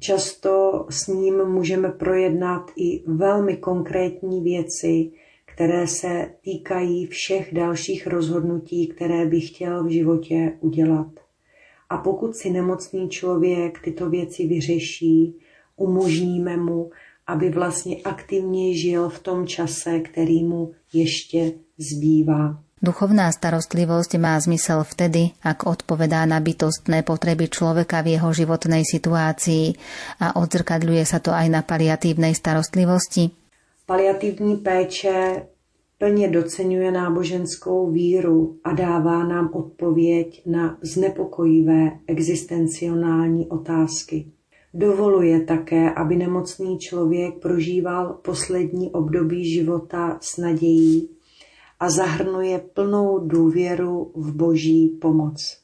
Často 0.00 0.86
s 0.90 1.06
ním 1.06 1.44
můžeme 1.44 1.88
projednat 1.88 2.70
i 2.76 3.02
velmi 3.06 3.56
konkrétní 3.56 4.40
věci, 4.40 5.10
které 5.44 5.86
se 5.86 6.30
týkají 6.44 7.06
všech 7.06 7.54
dalších 7.54 8.06
rozhodnutí, 8.06 8.86
které 8.86 9.26
by 9.26 9.40
chtěl 9.40 9.84
v 9.84 9.88
životě 9.88 10.52
udělat. 10.60 11.10
A 11.90 11.96
pokud 11.96 12.36
si 12.36 12.50
nemocný 12.50 13.08
člověk 13.08 13.80
tyto 13.84 14.10
věci 14.10 14.46
vyřeší, 14.46 15.38
umožníme 15.76 16.56
mu, 16.56 16.90
aby 17.26 17.50
vlastně 17.50 17.96
aktivně 18.04 18.76
žil 18.76 19.08
v 19.08 19.18
tom 19.18 19.46
čase, 19.46 20.00
který 20.00 20.44
mu 20.44 20.72
ještě 20.92 21.52
zbývá. 21.78 22.58
Duchovná 22.82 23.32
starostlivosť 23.32 24.20
má 24.20 24.36
zmysel 24.36 24.84
vtedy, 24.84 25.32
ak 25.40 25.64
odpovedá 25.64 26.28
na 26.28 26.44
bytostné 26.44 27.00
potreby 27.02 27.48
človeka 27.48 28.04
v 28.04 28.20
jeho 28.20 28.30
životnej 28.36 28.84
situácii 28.84 29.72
a 30.20 30.36
odzrkadľuje 30.36 31.02
sa 31.08 31.18
to 31.24 31.32
aj 31.32 31.48
na 31.48 31.64
paliatívnej 31.64 32.36
starostlivosti. 32.36 33.32
Paliatívní 33.86 34.56
péče 34.56 35.42
plně 35.98 36.28
docenuje 36.28 36.90
náboženskou 36.92 37.90
víru 37.90 38.56
a 38.64 38.72
dává 38.72 39.24
nám 39.24 39.50
odpověď 39.52 40.42
na 40.46 40.78
znepokojivé 40.82 41.90
existencionální 42.06 43.46
otázky. 43.46 44.26
Dovoluje 44.74 45.40
také, 45.40 45.90
aby 45.90 46.16
nemocný 46.16 46.78
člověk 46.78 47.34
prožíval 47.42 48.18
poslední 48.22 48.90
období 48.90 49.54
života 49.54 50.18
s 50.20 50.36
nadějí 50.36 51.08
a 51.80 51.90
zahrnuje 51.90 52.58
plnou 52.58 53.18
důvěru 53.18 54.12
v 54.14 54.32
boží 54.32 54.88
pomoc. 54.88 55.58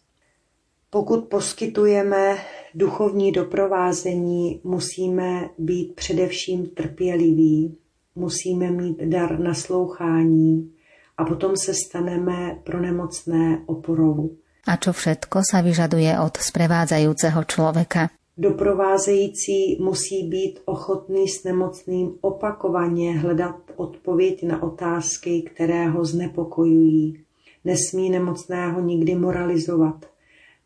Pokud 0.91 1.25
poskytujeme 1.25 2.37
duchovní 2.75 3.33
doprovázení, 3.33 4.61
musíme 4.65 5.49
být 5.59 5.95
především 5.95 6.67
trpěliví, 6.67 7.79
musíme 8.15 8.71
mít 8.71 8.99
dar 9.03 9.39
naslouchání 9.39 10.73
a 11.19 11.25
potom 11.25 11.57
se 11.57 11.75
staneme 11.75 12.59
pro 12.65 12.81
nemocné 12.81 13.63
oporou. 13.67 14.37
A 14.63 14.79
čo 14.79 14.95
všetko 14.95 15.43
sa 15.43 15.59
vyžaduje 15.59 16.15
od 16.23 16.39
sprevádzajúceho 16.39 17.43
človeka? 17.51 18.15
Doprovázející 18.39 19.79
musí 19.81 20.29
být 20.29 20.61
ochotný 20.65 21.29
s 21.29 21.45
nemocným 21.45 22.15
opakovaně 22.21 23.19
hledat 23.19 23.57
odpověď 23.77 24.43
na 24.43 24.63
otázky, 24.63 25.43
které 25.43 25.89
ho 25.89 26.05
znepokojují. 26.05 27.25
Nesmí 27.65 28.11
nemocného 28.11 28.81
nikdy 28.81 29.15
moralizovat, 29.15 30.07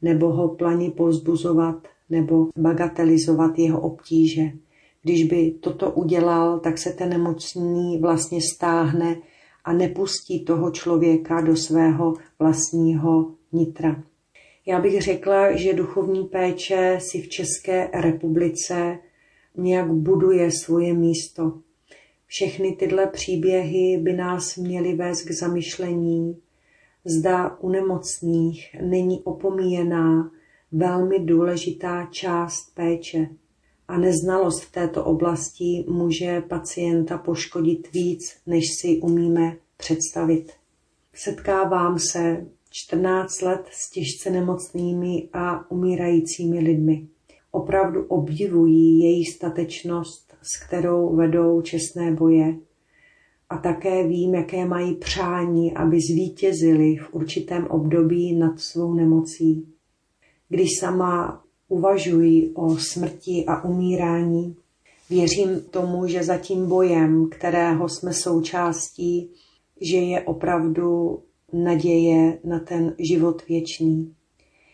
nebo 0.03 0.33
ho 0.33 0.49
plani 0.49 0.91
pozbuzovat, 0.91 1.89
nebo 2.11 2.49
bagatelizovat 2.59 3.59
jeho 3.59 3.81
obtíže. 3.81 4.43
Když 5.03 5.25
by 5.25 5.51
toto 5.61 5.91
udělal, 5.91 6.61
tak 6.61 6.79
se 6.79 6.91
ten 6.91 7.09
nemocný 7.09 7.99
vlastně 7.99 8.41
stáhne 8.55 9.17
a 9.65 9.73
nepustí 9.73 10.45
toho 10.45 10.71
člověka 10.71 11.41
do 11.41 11.57
svého 11.57 12.15
vlastního 12.39 13.31
nitra. 13.53 14.03
Já 14.67 14.81
bych 14.81 15.03
řekla, 15.03 15.57
že 15.57 15.75
duchovní 15.75 16.25
péče 16.25 16.99
si 17.01 17.23
v 17.23 17.29
České 17.29 17.91
republice 17.95 18.99
nějak 19.57 19.93
buduje 19.93 20.51
svoje 20.51 20.95
místo. 20.95 21.59
Všechny 22.27 22.73
tyhle 22.73 23.07
příběhy 23.07 23.99
by 24.03 24.13
nás 24.13 24.57
měly 24.57 24.95
vést 24.95 25.23
k 25.23 25.31
zamyšlení, 25.31 26.37
zda 27.05 27.57
u 27.61 27.69
nemocných 27.69 28.77
není 28.83 29.23
opomíjená 29.25 30.31
velmi 30.73 31.19
důležitá 31.19 32.09
část 32.11 32.75
péče. 32.75 33.29
A 33.89 33.99
neznalost 33.99 34.63
v 34.63 34.73
této 34.73 35.05
oblasti 35.05 35.85
může 35.89 36.41
pacienta 36.41 37.19
poškodit 37.19 37.93
víc, 37.93 38.37
než 38.47 38.65
si 38.81 39.01
umíme 39.03 39.57
představit. 39.77 40.53
Setkávám 41.15 41.99
se 41.99 42.47
14 42.85 43.43
let 43.43 43.67
s 43.73 43.91
těžce 43.91 44.31
nemocnými 44.31 45.29
a 45.33 45.71
umírajícími 45.71 46.59
lidmi. 46.59 47.07
Opravdu 47.51 48.05
obdivují 48.05 48.99
její 48.99 49.25
statečnost, 49.25 50.35
s 50.43 50.67
kterou 50.67 51.17
vedou 51.17 51.61
čestné 51.61 52.13
boje. 52.13 52.57
A 53.51 53.57
také 53.57 54.09
vím, 54.09 54.35
jaké 54.35 54.67
mají 54.67 54.95
přání, 54.95 55.75
aby 55.75 56.01
zvítězili 56.01 56.97
v 56.97 57.15
určitém 57.15 57.67
období 57.67 58.37
nad 58.37 58.61
svou 58.61 58.95
nemocí. 58.95 59.69
Když 60.49 60.69
sama 60.81 61.45
uvažuji 61.69 62.53
o 62.55 62.77
smrti 62.77 63.45
a 63.49 63.65
umírání, 63.65 64.57
věřím 65.11 65.61
tomu, 65.61 66.07
že 66.07 66.25
za 66.25 66.37
tím 66.39 66.69
bojem, 66.69 67.29
kterého 67.31 67.89
jsme 67.89 68.13
součástí, 68.13 69.31
že 69.81 69.97
je 69.97 70.21
opravdu 70.21 71.19
naděje 71.53 72.39
na 72.45 72.59
ten 72.59 72.95
život 72.99 73.47
věčný. 73.49 74.15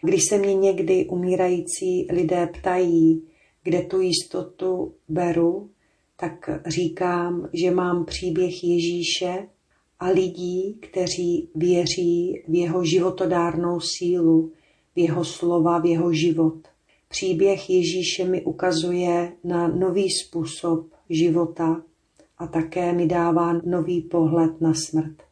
Když 0.03 0.23
se 0.29 0.39
mě 0.39 0.55
někdy 0.55 1.07
umírající 1.07 2.07
lidé 2.11 2.47
ptají, 2.47 3.23
kde 3.63 3.83
tu 3.83 4.01
jistotu 4.01 4.95
beru, 5.09 5.71
tak 6.17 6.51
říkám, 6.67 7.49
že 7.53 7.71
mám 7.71 8.05
příběh 8.05 8.65
Ježíše 8.65 9.49
a 10.01 10.09
lidí, 10.09 10.79
kteří 10.81 11.49
věří 11.55 12.43
v 12.49 12.55
jeho 12.55 12.85
životodárnou 12.85 13.81
sílu, 13.81 14.53
v 14.97 14.99
jeho 14.99 15.25
slova, 15.25 15.79
v 15.79 15.87
jeho 15.87 16.13
život. 16.13 16.59
Příběh 17.09 17.71
Ježíše 17.71 18.25
mi 18.25 18.43
ukazuje 18.43 19.33
na 19.45 19.69
nový 19.69 20.11
způsob 20.11 20.87
života 21.11 21.83
a 22.39 22.47
také 22.47 22.93
mi 22.93 23.07
dává 23.07 23.53
nový 23.65 24.01
pohled 24.01 24.61
na 24.61 24.75
smrt. 24.75 25.32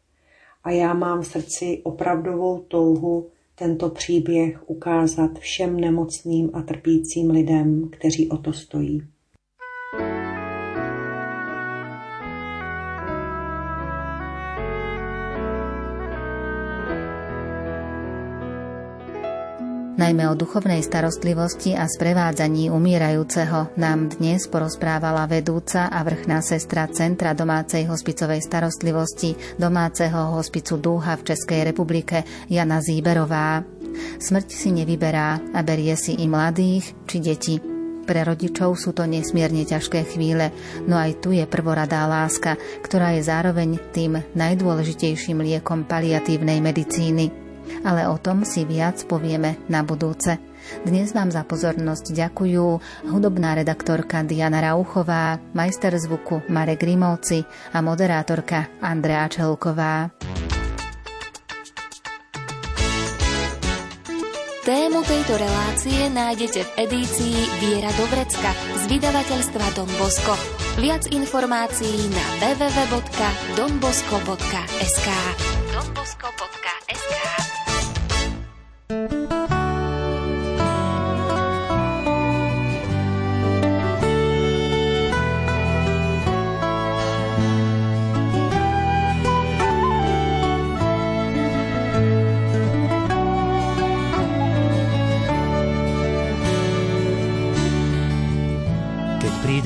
A 0.64 0.70
já 0.70 0.94
mám 0.94 1.22
v 1.22 1.26
srdci 1.26 1.80
opravdovou 1.84 2.58
touhu 2.58 3.30
tento 3.54 3.90
příběh 3.90 4.70
ukázat 4.70 5.38
všem 5.38 5.80
nemocným 5.80 6.50
a 6.52 6.62
trpícím 6.62 7.30
lidem, 7.30 7.88
kteří 7.92 8.28
o 8.28 8.36
to 8.36 8.52
stojí. 8.52 9.02
Najmä 20.00 20.32
o 20.32 20.34
duchovnej 20.34 20.80
starostlivosti 20.80 21.76
a 21.76 21.84
sprevádzaní 21.84 22.72
umírajúceho 22.72 23.76
nám 23.76 24.08
dnes 24.08 24.48
porozprávala 24.48 25.28
vedúca 25.28 25.92
a 25.92 26.00
vrchná 26.00 26.40
sestra 26.40 26.88
Centra 26.88 27.36
domácej 27.36 27.84
hospicovej 27.84 28.40
starostlivosti 28.40 29.36
domáceho 29.60 30.40
hospicu 30.40 30.80
Dúha 30.80 31.20
v 31.20 31.28
Českej 31.28 31.68
republike 31.68 32.24
Jana 32.48 32.80
Zíberová. 32.80 33.60
Smrť 34.16 34.48
si 34.48 34.72
nevyberá 34.72 35.36
a 35.52 35.60
berie 35.60 35.92
si 36.00 36.16
i 36.16 36.24
mladých 36.24 36.96
či 37.04 37.20
deti. 37.20 37.54
Pre 38.00 38.20
rodičov 38.24 38.80
sú 38.80 38.96
to 38.96 39.04
nesmierne 39.04 39.68
ťažké 39.68 40.16
chvíle, 40.16 40.48
no 40.88 40.96
aj 40.96 41.20
tu 41.20 41.36
je 41.36 41.44
prvoradá 41.44 42.08
láska, 42.08 42.56
ktorá 42.80 43.20
je 43.20 43.28
zároveň 43.28 43.76
tým 43.92 44.16
najdôležitejším 44.32 45.44
liekom 45.44 45.84
paliatívnej 45.84 46.64
medicíny 46.64 47.49
ale 47.84 48.08
o 48.08 48.16
tom 48.20 48.44
si 48.44 48.68
viac 48.68 49.00
povieme 49.06 49.56
na 49.70 49.86
budúce. 49.86 50.36
Dnes 50.84 51.16
vám 51.16 51.32
za 51.32 51.42
pozornosť 51.42 52.12
ďakujú 52.14 52.66
hudobná 53.10 53.56
redaktorka 53.56 54.22
Diana 54.22 54.60
Rauchová, 54.60 55.40
majster 55.56 55.96
zvuku 55.96 56.44
Marek 56.52 56.84
Grimovci 56.84 57.42
a 57.74 57.80
moderátorka 57.80 58.68
Andrea 58.78 59.26
Čelková. 59.26 60.12
Tému 64.60 65.00
tejto 65.02 65.40
relácie 65.40 66.12
nájdete 66.12 66.60
v 66.62 66.70
edícii 66.84 67.36
Viera 67.64 67.88
Dobrecka 67.96 68.52
z 68.76 68.92
vydavateľstva 68.92 69.66
Don 69.72 69.88
Bosco. 69.96 70.36
Viac 70.78 71.10
informácií 71.10 72.06
na 72.12 72.22
www.donbosco.sk 72.38 75.08
donbosco.sk 75.74 77.49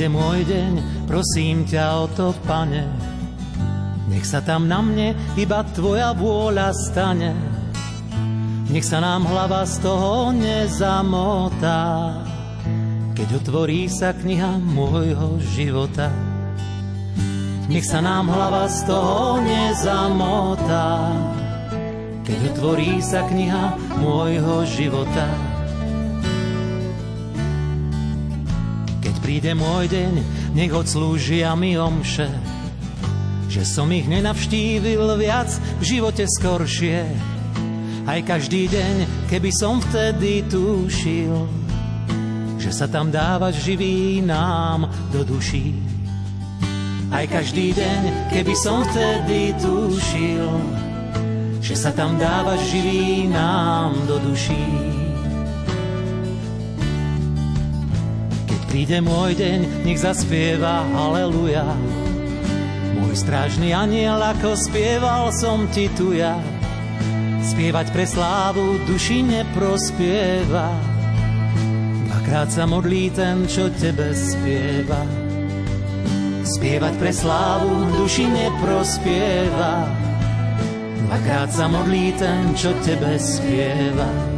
príde 0.04 0.20
môj 0.20 0.44
deň, 0.44 0.72
prosím 1.08 1.64
ťa 1.64 2.04
o 2.04 2.06
to, 2.12 2.36
pane. 2.44 2.84
Nech 4.12 4.28
sa 4.28 4.44
tam 4.44 4.68
na 4.68 4.84
mne 4.84 5.16
iba 5.32 5.64
tvoja 5.72 6.12
vôľa 6.12 6.76
stane. 6.76 7.32
Nech 8.68 8.84
sa 8.84 9.00
nám 9.00 9.24
hlava 9.24 9.64
z 9.64 9.80
toho 9.80 10.28
nezamotá, 10.36 12.20
keď 13.16 13.28
otvorí 13.40 13.88
sa 13.88 14.12
kniha 14.12 14.60
môjho 14.60 15.40
života. 15.56 16.12
Nech 17.72 17.88
sa 17.88 18.04
nám 18.04 18.28
hlava 18.28 18.68
z 18.68 18.84
toho 18.84 19.40
nezamotá, 19.40 21.16
keď 22.28 22.38
otvorí 22.52 23.00
sa 23.00 23.24
kniha 23.24 23.96
môjho 24.04 24.68
života. 24.68 25.53
Príde 29.24 29.56
môj 29.56 29.88
deň, 29.88 30.12
nech 30.52 30.68
odslúžia 30.68 31.56
mi 31.56 31.80
omše. 31.80 32.28
Že 33.48 33.62
som 33.64 33.88
ich 33.88 34.04
nenavštívil 34.04 35.00
viac 35.16 35.48
v 35.80 35.96
živote 35.96 36.28
skoršie. 36.28 37.08
Aj 38.04 38.20
každý 38.20 38.68
deň, 38.68 39.26
keby 39.32 39.48
som 39.48 39.80
vtedy 39.80 40.44
tušil, 40.44 41.48
že 42.60 42.68
sa 42.68 42.84
tam 42.84 43.08
dávaš 43.08 43.64
živý 43.64 44.20
nám 44.20 44.92
do 45.08 45.24
duší. 45.24 45.72
Aj 47.08 47.24
každý 47.24 47.72
deň, 47.72 48.28
keby 48.28 48.52
som 48.52 48.84
vtedy 48.92 49.56
tušil, 49.56 50.48
že 51.64 51.72
sa 51.72 51.96
tam 51.96 52.20
dávaš 52.20 52.60
živý 52.68 53.24
nám 53.32 53.96
do 54.04 54.20
duší. 54.20 54.93
Príde 58.74 58.98
môj 59.06 59.38
deň, 59.38 59.86
nech 59.86 60.02
zaspieva 60.02 60.82
Aleluja. 60.98 61.62
Môj 62.98 63.14
strážny 63.14 63.70
aniel, 63.70 64.18
ako 64.18 64.58
spieval 64.58 65.30
som 65.30 65.70
ti 65.70 65.86
tu 65.94 66.10
ja. 66.10 66.34
Spievať 67.38 67.94
pre 67.94 68.02
slávu 68.02 68.82
duši 68.82 69.22
neprospieva. 69.30 70.74
Dvakrát 72.10 72.50
sa 72.50 72.66
modlí 72.66 73.14
ten, 73.14 73.46
čo 73.46 73.70
tebe 73.78 74.10
spieva. 74.10 75.06
Spievať 76.42 76.98
pre 76.98 77.14
slávu 77.14 77.94
duši 77.94 78.26
neprospieva. 78.26 79.86
Dvakrát 81.06 81.54
sa 81.54 81.70
modlí 81.70 82.10
ten, 82.18 82.58
čo 82.58 82.74
tebe 82.82 83.22
spieva. 83.22 84.33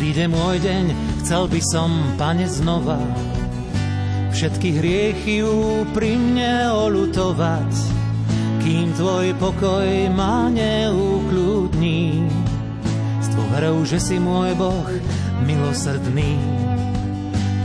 Príde 0.00 0.32
môj 0.32 0.64
deň, 0.64 0.84
chcel 1.20 1.44
by 1.44 1.60
som, 1.60 1.92
pane, 2.16 2.48
znova 2.48 2.96
všetky 4.32 4.80
hriechy 4.80 5.44
úprimne 5.44 6.72
olutovať, 6.72 7.68
kým 8.64 8.96
tvoj 8.96 9.36
pokoj 9.36 10.08
ma 10.16 10.48
neukľudní. 10.48 12.24
S 13.20 13.28
dôverou, 13.28 13.84
že 13.84 14.00
si 14.00 14.16
môj 14.16 14.56
Boh 14.56 14.88
milosrdný, 15.44 16.32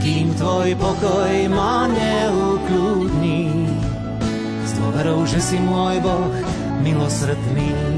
kým 0.04 0.36
tvoj 0.36 0.76
pokoj 0.76 1.32
ma 1.48 1.88
neukľudní. 1.88 3.64
S 4.60 4.76
dôverou, 4.76 5.24
že 5.24 5.40
si 5.40 5.56
môj 5.56 6.04
Boh 6.04 6.36
milosrdný. 6.84 7.95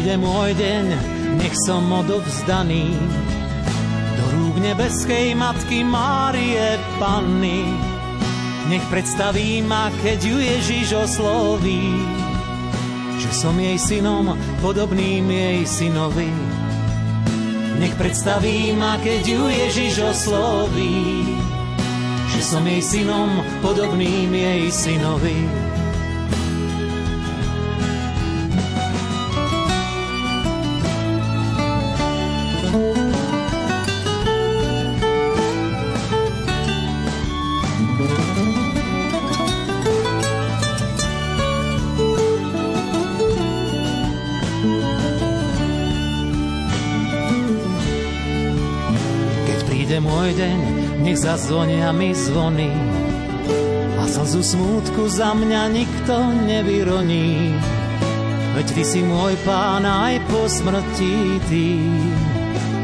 Príde 0.00 0.16
môj 0.16 0.56
deň, 0.56 0.84
nech 1.36 1.52
som 1.68 1.84
odovzdaný 1.92 2.88
do 4.16 4.24
rúk 4.32 4.56
nebeskej 4.56 5.36
matky 5.36 5.84
Márie 5.84 6.80
Panny. 6.96 7.68
Nech 8.72 8.80
predstaví 8.88 9.60
ma, 9.60 9.92
keď 10.00 10.18
ju 10.24 10.36
Ježiš 10.40 10.88
osloví, 11.04 12.00
že 13.20 13.28
som 13.28 13.52
jej 13.60 13.76
synom, 13.76 14.40
podobným 14.64 15.28
jej 15.28 15.68
synovi. 15.68 16.32
Nech 17.76 17.92
predstaví 18.00 18.72
ma, 18.72 18.96
keď 19.04 19.20
ju 19.20 19.42
Ježiš 19.52 20.00
osloví, 20.00 21.28
že 22.32 22.40
že 22.40 22.56
som 22.56 22.64
jej 22.64 22.80
synom 22.80 23.28
podobným 23.60 24.32
jej 24.32 24.64
synovi. 24.72 25.59
Zazvonia 51.30 51.94
mi 51.94 52.10
zvony 52.10 52.74
a 53.94 54.02
slzu 54.02 54.42
smútku 54.42 55.06
za 55.06 55.30
mňa 55.30 55.70
nikto 55.70 56.34
nevyroní. 56.42 57.54
Veď 58.58 58.66
ty 58.74 58.82
si 58.82 59.00
môj 59.06 59.38
pán 59.46 59.86
aj 59.86 60.18
po 60.26 60.50
smrti 60.50 61.38
tým, 61.46 62.10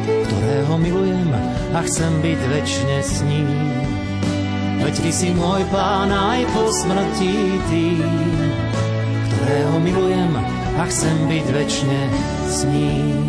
ktorého 0.06 0.78
milujem 0.78 1.34
a 1.74 1.82
chcem 1.90 2.22
byť 2.22 2.40
večne 2.46 2.96
s 3.02 3.18
ním. 3.26 3.50
Veď 4.78 4.94
ty 4.94 5.10
si 5.10 5.34
môj 5.34 5.66
pán 5.74 6.14
aj 6.14 6.46
po 6.54 6.70
smrti 6.70 7.34
tým, 7.66 8.06
ktorého 9.26 9.74
milujem 9.82 10.32
a 10.78 10.82
chcem 10.86 11.18
byť 11.26 11.46
večne 11.50 11.98
s 12.46 12.62
ním. 12.62 13.26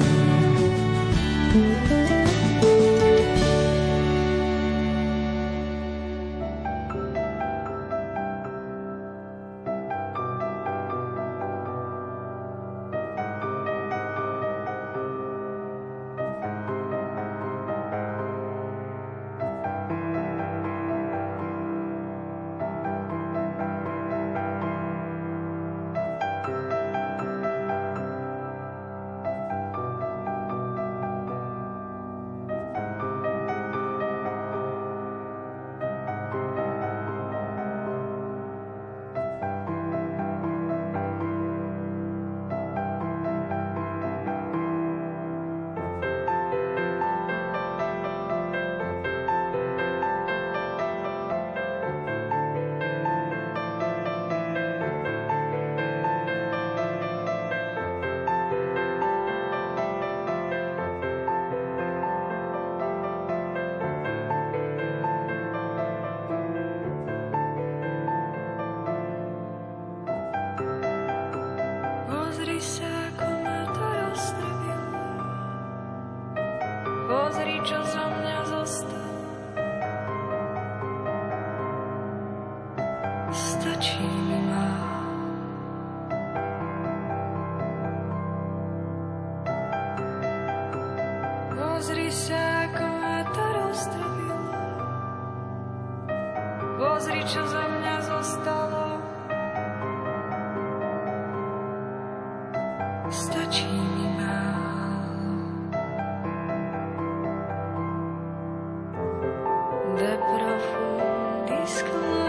tak 110.18 110.26
profundis 110.34 111.84
close. 111.86 112.27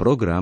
программ 0.00 0.38